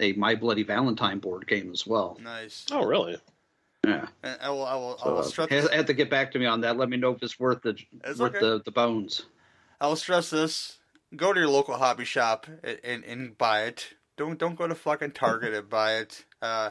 [0.00, 2.18] a My Bloody Valentine board game as well.
[2.22, 2.66] nice.
[2.72, 3.18] oh really
[3.84, 4.06] Yeah.
[4.22, 5.50] And I will, I will, I will uh, stress.
[5.50, 6.76] have, have to get back to me on that.
[6.76, 8.40] Let me know if it's worth the It's worth okay.
[8.40, 9.22] the, the bones.
[9.80, 10.78] I will stress this:
[11.14, 13.94] go to your local hobby shop and, and, and buy it.
[14.16, 16.24] Don't don't go to fucking Target and buy it.
[16.40, 16.70] Uh,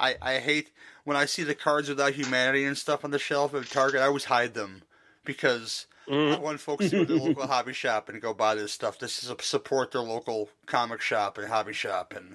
[0.00, 0.70] I I hate
[1.04, 4.00] when I see the cards without humanity and stuff on the shelf at Target.
[4.00, 4.82] I always hide them
[5.24, 8.72] because I want folks to go to their local hobby shop and go buy this
[8.72, 8.98] stuff.
[8.98, 12.30] This is a support their local comic shop and hobby shop, and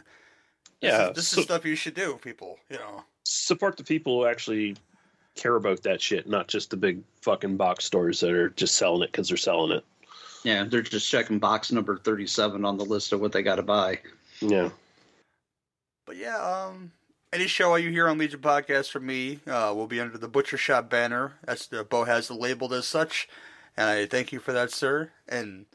[0.79, 2.57] this yeah is, this so- is stuff you should do, people.
[2.69, 3.03] You know.
[3.25, 4.77] support the people who actually
[5.35, 9.01] care about that shit not just the big fucking box stores that are just selling
[9.01, 9.83] it because they're selling it
[10.43, 13.61] Yeah, they're just checking box number 37 on the list of what they got to
[13.63, 13.99] buy.
[14.39, 14.69] Yeah.
[16.05, 16.91] But yeah, um,
[17.35, 20.55] any show you hear on Legion Podcast from me uh, will be under the Butcher
[20.55, 21.33] Shop banner.
[21.43, 23.27] That's the Bo has labeled as such,
[23.75, 25.11] and I thank you for that, sir.
[25.27, 25.65] And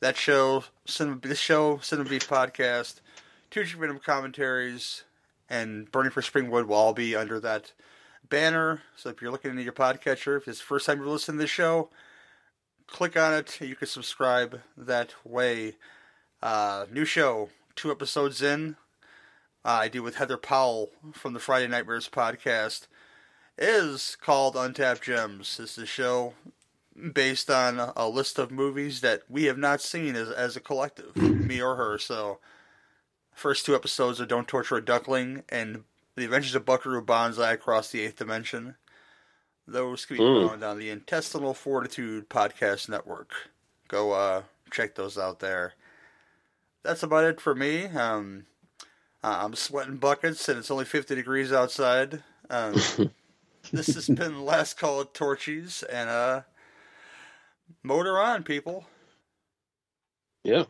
[0.00, 2.96] that show, Cinema, this show, Cinema Beef Podcast,
[3.48, 5.04] two random commentaries,
[5.48, 7.72] and Burning for Springwood will all be under that
[8.28, 8.82] banner.
[8.96, 11.44] So if you're looking into your podcatcher, if it's the first time you're listening to
[11.44, 11.90] the show,
[12.88, 13.60] click on it.
[13.60, 15.76] You can subscribe that way.
[16.42, 18.74] Uh, new show, two episodes in.
[19.64, 22.86] Uh, I do with Heather Powell from the Friday Nightmares podcast
[23.56, 25.56] is called Untapped Gems.
[25.56, 26.34] This is a show
[27.12, 31.16] based on a list of movies that we have not seen as, as a collective,
[31.16, 31.98] me or her.
[31.98, 32.40] So,
[33.32, 35.84] first two episodes are Don't Torture a Duckling and
[36.16, 38.76] The Adventures of Buckaroo Banzai Across the Eighth Dimension.
[39.66, 40.48] Those can be Mm.
[40.48, 43.30] found on the Intestinal Fortitude Podcast Network.
[43.88, 45.72] Go uh, check those out there.
[46.82, 47.86] That's about it for me.
[47.86, 48.44] Um,
[49.24, 52.22] uh, I'm sweating buckets, and it's only 50 degrees outside.
[52.50, 52.74] Um,
[53.72, 56.42] this has been the last call of Torchy's, and uh,
[57.82, 58.84] motor on, people.
[60.42, 60.64] Yeah.